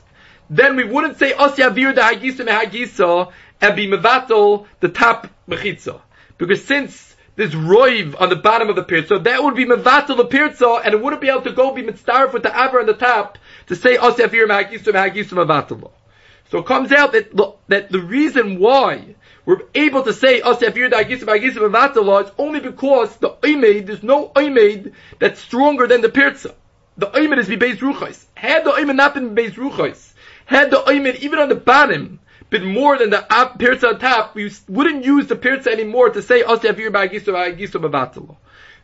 then 0.51 0.75
we 0.77 0.85
wouldn't 0.85 1.19
say 1.19 1.33
os 1.33 1.57
yavir 1.57 1.95
the 1.95 2.01
hagisa 2.01 2.45
mehagisa 2.45 3.33
and 3.61 3.77
be 3.77 3.87
mevatel 3.87 4.67
the 4.81 4.89
top 4.89 5.29
mechitza, 5.49 6.01
because 6.39 6.65
since 6.65 7.17
there's 7.37 7.55
roiv 7.55 8.21
on 8.21 8.29
the 8.29 8.37
bottom 8.37 8.69
of 8.69 8.77
the 8.77 8.83
pirza, 8.83 9.21
that 9.21 9.43
would 9.43 9.55
be 9.55 9.65
mevatel 9.65 10.17
the 10.17 10.27
pirza, 10.27 10.83
and 10.85 10.93
it 10.93 11.01
wouldn't 11.01 11.23
be 11.23 11.29
able 11.29 11.43
to 11.43 11.53
go 11.53 11.73
be 11.73 11.83
mitzdarif 11.83 12.33
with 12.33 12.43
the 12.43 12.55
aver 12.55 12.81
on 12.81 12.87
the 12.87 12.95
top 12.95 13.39
to 13.69 13.77
say 13.77 13.97
os 13.97 14.17
yavir 14.17 14.47
mehagisa 14.47 14.93
mehagisa 14.93 15.33
mevatel. 15.33 15.93
So 16.51 16.59
it 16.59 16.67
comes 16.67 16.91
out 16.91 17.13
that 17.13 17.31
that 17.69 17.91
the 17.91 18.01
reason 18.01 18.59
why 18.59 19.15
we're 19.47 19.63
able 19.75 20.03
to 20.03 20.13
say 20.13 20.41
os 20.41 20.59
yavir 20.59 20.91
mehagisa 20.91 21.23
mehagisa 21.23 21.59
mevatel 21.59 22.25
is 22.25 22.33
only 22.37 22.59
because 22.59 23.17
the 23.19 23.31
oimed 23.31 23.87
there's 23.87 24.03
no 24.03 24.31
oimed 24.31 24.93
that's 25.21 25.41
stronger 25.41 25.87
than 25.87 26.01
the 26.01 26.09
pirza. 26.09 26.55
The 26.97 27.07
oimed 27.07 27.39
is 27.39 27.49
be 27.49 27.57
beis 27.57 27.77
ruchais. 27.77 28.25
Had 28.35 28.65
the 28.65 28.73
oimed 28.73 28.97
not 28.97 29.15
been 29.15 29.37
beis 29.37 29.53
ruchais, 29.53 30.10
had 30.51 30.73
the 30.73 30.79
oimed 30.79 31.21
even 31.21 31.39
on 31.39 31.49
the 31.49 31.55
bottom 31.55 32.19
been 32.51 32.67
more 32.67 32.99
than 32.99 33.11
the 33.11 33.25
pirza 33.57 33.91
on 33.91 34.01
top, 34.01 34.35
we 34.35 34.51
wouldn't 34.69 35.05
use 35.05 35.29
the 35.29 35.37
pirza 35.37 35.71
anymore 35.71 36.11
to 36.11 36.21
say 36.21 36.43
os 36.43 36.59
yavir 36.59 36.91
mehagisa 36.91 37.33
mehagisa 37.33 37.81
mevatel. 37.81 38.27
So 38.27 38.37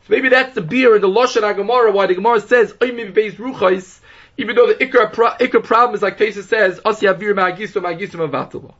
maybe 0.08 0.28
that's 0.28 0.54
the 0.54 0.60
beer 0.60 0.94
in 0.94 1.02
the 1.02 1.08
Lashon 1.08 1.42
HaGemara, 1.42 1.92
why 1.92 2.06
the 2.06 2.14
Gemara 2.14 2.40
says, 2.40 2.72
Oimim 2.74 3.12
beis 3.12 3.34
ruchais, 3.34 3.98
even 4.36 4.54
though 4.54 4.68
the 4.68 4.74
Ikra, 4.74 5.12
pro- 5.12 5.32
Ikra 5.32 5.64
problem 5.64 5.96
is 5.96 6.02
like 6.02 6.18
Tesa 6.18 6.44
says, 6.44 6.80
As 6.84 7.00
yavir 7.00 7.34
ma'agisu 7.34 7.82
ma'agisu 7.82 8.30
ma'vatalo. 8.30 8.72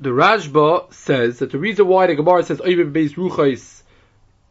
The 0.00 0.10
Rashba 0.10 0.90
says 0.94 1.40
that 1.40 1.52
the 1.52 1.58
reason 1.58 1.86
why 1.86 2.06
the 2.06 2.14
Gemara 2.14 2.42
says 2.42 2.58
Oivim 2.58 2.94
beis 2.94 3.12
ruchais, 3.16 3.82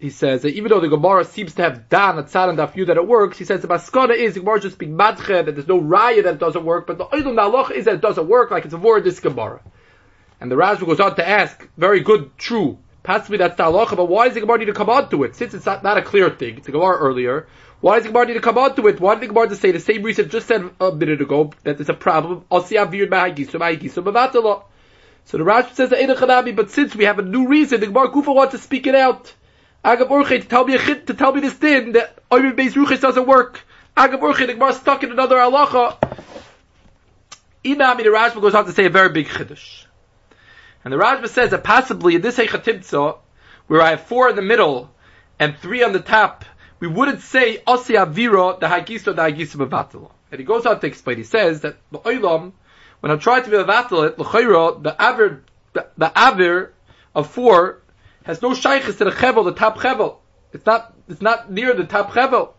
he 0.04 0.10
says 0.10 0.42
that 0.42 0.54
even 0.54 0.70
though 0.70 0.82
the 0.82 0.90
Gemara 0.90 1.24
seems 1.24 1.56
to 1.56 1.62
have 1.62 1.88
done 1.88 2.20
a 2.20 2.24
tzad 2.24 2.50
and 2.50 2.58
daf 2.58 2.76
that 2.88 2.98
it 2.98 3.08
works, 3.08 3.38
he 3.38 3.46
says 3.46 3.62
the 3.62 3.70
maskana 3.70 4.14
is 4.14 4.34
the 4.34 4.42
Gemara 4.42 4.60
just 4.60 4.78
being 4.78 4.98
madche 4.98 5.28
that 5.28 5.46
there's 5.46 5.66
no 5.66 5.80
raya 5.80 6.22
that 6.24 6.34
it 6.34 6.40
doesn't 6.40 6.66
work, 6.66 6.88
but 6.88 6.98
the 6.98 7.06
oidum 7.06 7.36
naloch 7.36 7.72
is 7.72 7.86
that 7.86 7.96
it 7.96 8.02
doesn't 8.02 8.28
work 8.28 8.52
like 8.52 8.66
it's 8.66 8.74
a 8.74 8.78
word 8.78 9.06
this 9.06 9.22
Gemara. 9.22 9.62
And 10.42 10.52
the 10.52 10.58
Rashba 10.58 10.86
goes 10.86 11.00
on 11.00 11.16
to 11.16 11.26
ask, 11.26 11.66
very 11.78 12.02
good, 12.02 12.38
true, 12.38 12.80
Possibly 13.02 13.38
that's 13.38 13.56
the 13.56 13.64
halacha, 13.64 13.96
but 13.96 14.10
why 14.10 14.26
does 14.26 14.34
the 14.34 14.42
Gemara 14.42 14.58
need 14.58 14.66
to 14.66 14.74
come 14.74 14.90
on 14.90 15.10
to 15.10 15.24
it? 15.24 15.38
Since 15.38 15.54
it's 15.54 15.66
not, 15.66 15.84
not 15.84 15.98
a 15.98 16.02
clear 16.02 16.30
thing, 16.30 16.58
it's 16.58 16.68
a 16.68 16.72
Gemara 16.72 16.98
earlier, 16.98 17.48
why 17.80 17.96
does 17.96 18.04
the 18.04 18.10
Gemara 18.10 18.26
need 18.26 18.34
to 18.34 18.42
come 18.42 18.58
on 18.58 18.76
to 18.76 18.86
it? 18.88 19.00
Why 19.00 19.16
did 19.16 19.24
the 19.24 19.28
Gemara 19.28 19.48
just 19.48 19.62
say 19.62 19.72
the 19.72 19.80
same 19.80 20.04
reason 20.04 20.30
just 20.30 20.48
said 20.48 20.70
a 20.82 20.92
minute 20.92 21.22
ago, 21.22 21.54
that 21.64 21.80
it's 21.80 21.90
a 21.90 21.94
problem? 21.94 22.44
So 22.50 22.60
the 25.38 25.46
Rashi 25.46 25.74
says 25.74 25.92
but 26.56 26.72
since 26.72 26.94
we 26.94 27.06
have 27.06 27.20
a 27.20 27.22
new 27.22 27.48
reason, 27.48 27.80
the 27.80 27.88
Gemara 27.88 28.12
Kufa 28.12 28.34
wants 28.34 28.52
to 28.52 28.58
speak 28.58 28.86
it 28.86 28.96
out. 28.96 29.34
Agav 29.84 30.08
Orche 30.08 30.42
to 30.42 30.48
tell 30.48 30.66
me 30.66 30.76
a 30.76 30.96
to 30.96 31.14
tell 31.14 31.34
me 31.34 31.42
this 31.42 31.56
din 31.56 31.92
that 31.94 32.18
Oyim 32.30 32.56
Beis 32.56 32.74
Ruchis 32.74 33.02
doesn't 33.02 33.28
work. 33.28 33.60
Agav 33.98 34.22
Orche 34.22 34.48
the 34.48 34.54
Gemara 34.54 34.74
stuck 34.74 35.04
in 35.04 35.12
another 35.12 35.36
halacha. 35.36 35.98
Inami 37.66 37.98
the 37.98 38.10
Rashba 38.10 38.42
goes 38.42 38.56
on 38.56 38.66
to 38.66 38.72
say 38.72 38.86
a 38.86 38.90
very 38.90 39.10
big 39.10 39.28
chiddush. 39.28 39.86
And 40.86 40.94
the 40.94 40.98
Rashba 40.98 41.28
says 41.28 41.52
that 41.52 41.64
possibly 41.64 42.16
in 42.16 42.22
this 42.22 42.38
Heichatimtza, 42.38 43.18
where 43.68 43.82
I 43.82 43.92
have 43.92 44.04
four 44.04 44.30
in 44.30 44.36
the 44.38 44.42
middle 44.42 44.90
and 45.38 45.58
three 45.58 45.84
on 45.84 45.92
the 45.92 46.00
top, 46.00 46.46
we 46.80 46.88
wouldn't 46.88 47.22
say 47.22 47.58
Osi 47.68 47.96
Avira, 47.96 48.60
the 48.60 48.68
Hagiso, 48.68 49.16
the 49.16 49.22
Hagiso 49.22 49.68
Bevatala. 49.68 50.12
And 50.32 50.40
he 50.40 50.46
goes 50.46 50.66
on 50.66 50.80
to 50.80 50.88
explain, 50.88 51.18
he 51.18 51.24
says 51.24 51.62
that 51.62 51.78
the 51.92 52.00
Oilam, 52.00 52.54
when 53.02 53.12
I'm 53.12 53.20
trying 53.20 53.44
to 53.44 53.50
be 53.50 53.58
Bevatala, 53.58 54.16
the 54.16 54.96
Avir, 54.98 55.42
the, 55.74 55.88
the 55.98 56.10
Avir 56.10 56.70
of 57.16 57.30
four 57.30 57.83
has 58.24 58.42
no 58.42 58.52
shaykhis 58.52 58.98
to 58.98 59.06
the 59.06 59.12
Chevel, 59.12 59.46
the 59.46 59.54
top 59.54 59.78
Chevel. 59.78 60.18
It's 60.52 60.66
not, 60.66 60.94
it's 61.08 61.22
not 61.22 61.52
near 61.52 61.74
the 61.74 61.86
top 61.86 62.12
Chevel. 62.12 62.54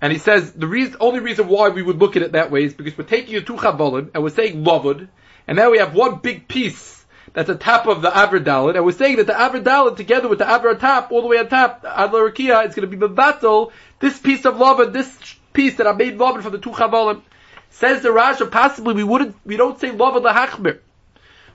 And 0.00 0.12
he 0.12 0.18
says 0.18 0.52
the 0.52 0.66
reason, 0.66 0.96
only 1.00 1.20
reason 1.20 1.48
why 1.48 1.70
we 1.70 1.82
would 1.82 1.98
look 1.98 2.16
at 2.16 2.22
it 2.22 2.32
that 2.32 2.50
way 2.50 2.64
is 2.64 2.74
because 2.74 2.96
we're 2.98 3.04
taking 3.04 3.36
a 3.36 3.40
two 3.40 3.54
chavolim 3.54 4.10
and 4.12 4.22
we're 4.22 4.30
saying 4.30 4.62
lovud, 4.62 5.08
and 5.46 5.56
now 5.56 5.70
we 5.70 5.78
have 5.78 5.94
one 5.94 6.16
big 6.16 6.46
piece 6.46 7.04
that's 7.32 7.48
the 7.48 7.54
top 7.54 7.86
of 7.86 8.02
the 8.02 8.10
Avra 8.10 8.42
Dalit, 8.44 8.76
and 8.76 8.84
we're 8.84 8.92
saying 8.92 9.16
that 9.16 9.26
the 9.26 9.32
Avra 9.32 9.62
Dalit 9.62 9.96
together 9.96 10.28
with 10.28 10.38
the 10.38 10.44
Avra 10.44 10.78
top, 10.78 11.10
all 11.10 11.22
the 11.22 11.28
way 11.28 11.38
on 11.38 11.48
top, 11.48 11.84
Adler 11.86 12.30
Rakia, 12.30 12.66
it's 12.66 12.74
going 12.74 12.88
to 12.88 12.96
be 12.96 12.96
the 12.96 13.08
battle, 13.08 13.72
this 13.98 14.18
piece 14.18 14.44
of 14.44 14.58
lava, 14.58 14.86
this 14.86 15.16
piece 15.52 15.76
that 15.76 15.86
I 15.86 15.92
made 15.92 16.18
lava 16.18 16.42
from 16.42 16.52
the 16.52 16.58
two 16.58 16.70
Chavalim. 16.70 17.22
Says 17.70 18.02
the 18.02 18.10
Rasha, 18.10 18.50
possibly 18.50 18.94
we 18.94 19.04
wouldn't, 19.04 19.34
we 19.44 19.56
don't 19.56 19.80
say 19.80 19.90
lava 19.90 20.20
the 20.20 20.32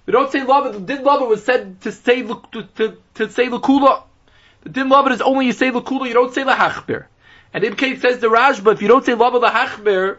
We 0.10 0.14
don't 0.14 0.32
say 0.32 0.44
lava, 0.44 0.72
the 0.72 0.80
din 0.80 1.04
lava 1.04 1.26
was 1.26 1.44
said 1.44 1.82
to 1.82 1.92
say, 1.92 2.24
to, 2.24 2.68
to, 2.78 2.98
to 3.14 3.30
say 3.30 3.48
Lakula. 3.48 4.02
The 4.64 4.70
din 4.70 4.90
lava 4.90 5.12
is 5.12 5.22
only 5.22 5.46
you 5.46 5.52
say 5.52 5.70
Lakula, 5.70 6.08
you 6.08 6.16
don't 6.16 6.34
say 6.34 6.42
Lahachmir. 6.42 7.06
And 7.54 7.64
in 7.64 7.76
case 7.76 8.02
says 8.02 8.18
the 8.18 8.26
Rashba, 8.26 8.74
if 8.74 8.82
you 8.82 8.88
don't 8.88 9.06
say 9.06 9.14
lava 9.14 9.38
the 9.38 9.50
Hachmir, 9.50 10.18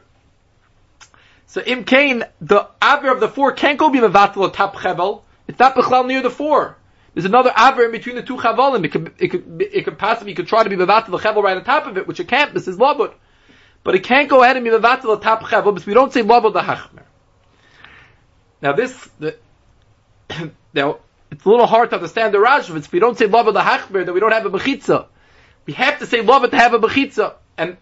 so 1.49 1.61
Im 1.63 1.83
Kain, 1.83 2.23
the 2.41 2.69
aver 2.81 3.11
of 3.11 3.19
the 3.19 3.27
four 3.27 3.51
can't 3.51 3.81
go 3.81 3.91
be 3.91 3.99
Mevatel 3.99 4.53
top 4.53 4.77
Chevel, 4.77 5.23
it's 5.49 5.59
not 5.59 5.75
Bechlal 5.75 6.07
near 6.07 6.23
the 6.23 6.31
four. 6.31 6.77
There's 7.15 7.25
another 7.25 7.51
aver 7.59 7.87
in 7.87 7.91
between 7.91 8.15
the 8.15 8.23
two 8.23 8.37
chavalim. 8.37 8.85
It 8.85 8.93
could, 8.93 9.13
it 9.19 9.29
could, 9.33 9.61
it 9.61 9.85
could 9.85 9.99
possibly, 9.99 10.31
you 10.31 10.37
could 10.37 10.47
try 10.47 10.63
to 10.63 10.71
be 10.71 10.77
mevatel 10.77 11.07
the 11.07 11.19
chaval 11.19 11.43
right 11.43 11.57
on 11.57 11.65
top 11.65 11.89
of 11.89 11.99
it, 11.99 12.07
which 12.07 12.21
it 12.21 12.29
can't. 12.29 12.55
This 12.55 12.69
is 12.69 12.77
labud. 12.77 13.13
But 13.83 13.97
it 13.97 14.05
can't 14.05 14.29
go 14.29 14.45
ahead 14.45 14.55
and 14.55 14.65
be 14.65 14.71
mevatel 14.71 15.03
the 15.03 15.19
top 15.19 15.43
chaval, 15.43 15.75
because 15.75 15.85
we 15.85 15.95
don't 15.95 16.13
say 16.13 16.23
the 16.23 16.29
hachmer. 16.29 17.03
Now 18.63 18.75
this, 18.75 19.11
the, 19.19 19.37
now, 20.75 20.99
it's 21.31 21.45
a 21.45 21.49
little 21.49 21.67
hard 21.67 21.91
to 21.91 21.97
understand 21.97 22.35
the 22.35 22.39
Rashi. 22.39 22.77
If 22.77 22.93
we 22.93 22.99
don't 22.99 23.17
say 23.17 23.27
labud 23.27 23.55
the 23.55 23.61
hachmer, 23.61 24.05
then 24.05 24.15
we 24.15 24.21
don't 24.21 24.33
have 24.33 24.47
a 24.47 24.51
bechitza. 24.51 25.07
We 25.67 25.75
have 25.75 25.99
to 26.01 26.07
say 26.07 26.23
labud 26.23 26.51
to 26.51 26.57
have 26.57 26.75
a 26.75 26.79
bechitza. 26.79 27.35
And 27.57 27.77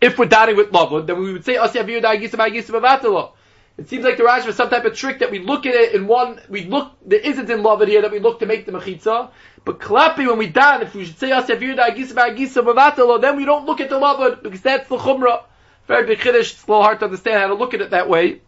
if 0.00 0.18
we're 0.18 0.26
doubting 0.26 0.56
with 0.56 0.70
labud, 0.70 1.06
then 1.06 1.18
we 1.18 1.32
would 1.32 1.44
say 1.44 1.54
asya 1.54 1.84
mevatel 1.84 3.32
it 3.80 3.88
seems 3.88 4.04
like 4.04 4.18
the 4.18 4.24
Rashi 4.24 4.46
was 4.46 4.56
some 4.56 4.68
type 4.68 4.84
of 4.84 4.94
trick 4.94 5.20
that 5.20 5.30
we 5.30 5.38
look 5.38 5.64
at 5.64 5.74
it 5.74 5.94
in 5.94 6.06
one, 6.06 6.38
we 6.50 6.66
look, 6.66 6.92
there 7.06 7.18
isn't 7.18 7.48
in 7.48 7.62
love 7.62 7.80
here 7.80 8.02
that 8.02 8.10
we 8.10 8.18
look 8.18 8.40
to 8.40 8.46
make 8.46 8.66
the 8.66 8.72
mechitza, 8.72 9.30
but 9.64 9.78
klapi 9.78 10.26
when 10.26 10.36
we 10.36 10.48
dan, 10.48 10.82
if 10.82 10.94
we 10.94 11.06
should 11.06 11.18
say 11.18 11.30
asavir 11.30 11.76
da 11.76 11.88
agisa 11.88 13.20
then 13.22 13.36
we 13.36 13.46
don't 13.46 13.64
look 13.64 13.80
at 13.80 13.88
the 13.88 13.98
love 13.98 14.42
because 14.42 14.60
that's 14.60 14.86
the 14.90 14.98
chumrah. 14.98 15.44
Very 15.88 16.06
big 16.06 16.18
chiddush, 16.18 16.52
it's 16.52 16.64
a 16.64 16.66
little 16.66 16.82
hard 16.82 16.98
to 16.98 17.06
understand 17.06 17.38
how 17.38 17.46
to 17.46 17.54
look 17.54 17.72
at 17.72 17.80
it 17.80 17.90
that 17.90 18.06
way. 18.06 18.42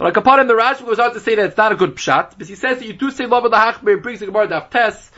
But 0.00 0.06
like 0.06 0.16
upon 0.16 0.40
him, 0.40 0.48
the 0.48 0.54
Rashi 0.54 0.86
goes 0.86 0.98
on 0.98 1.12
to 1.12 1.20
say 1.20 1.34
that 1.34 1.44
it's 1.44 1.58
not 1.58 1.72
a 1.72 1.76
good 1.76 1.94
pshat, 1.94 2.30
because 2.30 2.48
he 2.48 2.54
says 2.54 2.78
that 2.78 2.86
you 2.86 2.94
do 2.94 3.10
say 3.10 3.26
love 3.26 3.44
of 3.44 3.50
the 3.50 3.58
hachber, 3.58 4.02
brings 4.02 4.20
the 4.20 4.24
Gemara 4.24 4.48
daf 4.48 4.70
tes, 4.70 5.10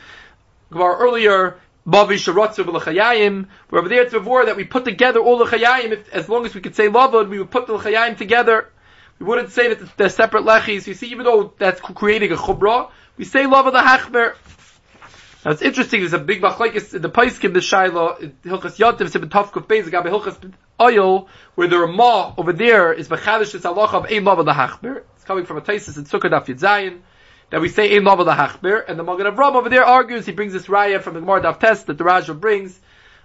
Gemara 0.72 0.96
earlier, 0.96 1.56
Bavi 1.86 2.16
Sharotzu 2.16 2.64
V'Lechayayim. 2.64 3.46
We're 3.70 3.78
over 3.78 3.88
there 3.88 4.02
it's 4.02 4.12
before 4.12 4.46
that 4.46 4.56
we 4.56 4.64
put 4.64 4.84
together 4.84 5.20
all 5.20 5.38
the 5.38 5.44
Chayayim. 5.44 6.08
as 6.10 6.28
long 6.28 6.46
as 6.46 6.54
we 6.56 6.60
could 6.60 6.74
say 6.74 6.88
Lavod, 6.88 7.28
we 7.28 7.38
would 7.38 7.52
put 7.52 7.68
the 7.68 7.78
Chayayim 7.78 8.18
together. 8.18 8.70
We 9.20 9.26
wouldn't 9.26 9.52
say 9.52 9.72
that 9.72 9.96
they're 9.96 10.08
separate 10.08 10.42
lechis. 10.42 10.88
You 10.88 10.94
see, 10.94 11.12
even 11.12 11.26
though 11.26 11.54
that's 11.56 11.80
creating 11.80 12.32
a 12.32 12.36
chubra, 12.36 12.90
we 13.16 13.24
say 13.24 13.46
love 13.46 13.68
of 13.68 13.74
the 13.74 13.82
hachmer. 13.82 14.34
Now 15.44 15.52
it's 15.52 15.62
interesting. 15.62 16.00
There's 16.00 16.12
a 16.12 16.18
big 16.18 16.42
machlekes 16.42 16.92
in 16.92 17.02
the 17.02 17.08
Paiskim 17.08 17.52
the 17.52 17.60
Shaila 17.60 18.32
Hilchas 18.42 18.78
Yotiv 18.78 19.12
Sibin 19.12 19.28
Tavkuf 19.28 19.68
Beis 19.68 19.88
Gabe 19.88 20.06
Hilchas 20.06 20.52
Oil 20.82 21.28
where 21.54 21.68
the 21.68 21.78
Ramah 21.78 22.34
over 22.36 22.52
there 22.52 22.92
is 22.92 23.08
bechadish 23.08 23.52
this 23.52 23.62
halacha 23.62 23.94
of 23.94 24.06
ein 24.06 24.24
the 24.24 24.52
hachmer. 24.52 25.02
It's 25.16 25.24
coming 25.24 25.46
from 25.46 25.58
a 25.58 25.60
Taisis 25.60 25.96
in 25.96 26.04
Sukkah 26.04 26.30
Daf 26.30 26.46
Yitzayin 26.46 27.00
that 27.50 27.60
we 27.60 27.68
say 27.68 27.96
ein 27.96 28.04
the 28.04 28.10
hachmer, 28.10 28.82
and 28.88 28.98
the 28.98 29.04
Magen 29.04 29.26
Avram 29.26 29.54
over 29.54 29.68
there 29.68 29.84
argues. 29.84 30.26
He 30.26 30.32
brings 30.32 30.52
this 30.54 30.66
raya 30.66 31.00
from 31.00 31.14
the 31.14 31.20
Gemara 31.20 31.42
Daf 31.42 31.60
Test 31.60 31.86
that 31.86 31.98
the 31.98 32.04
Raja 32.04 32.34
brings. 32.34 32.80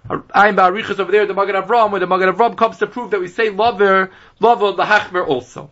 I'm 0.08 0.56
Ba'arichas 0.56 1.00
over 1.00 1.10
there, 1.10 1.26
the 1.26 1.34
Magen 1.34 1.56
Avram, 1.56 1.90
where 1.90 2.00
the 2.00 2.06
Magen 2.06 2.32
Avram 2.32 2.56
comes 2.56 2.78
to 2.78 2.86
prove 2.86 3.10
that 3.10 3.20
we 3.20 3.28
say 3.28 3.50
lover, 3.50 4.10
the 4.38 4.46
hachmer 4.46 5.26
also. 5.26 5.70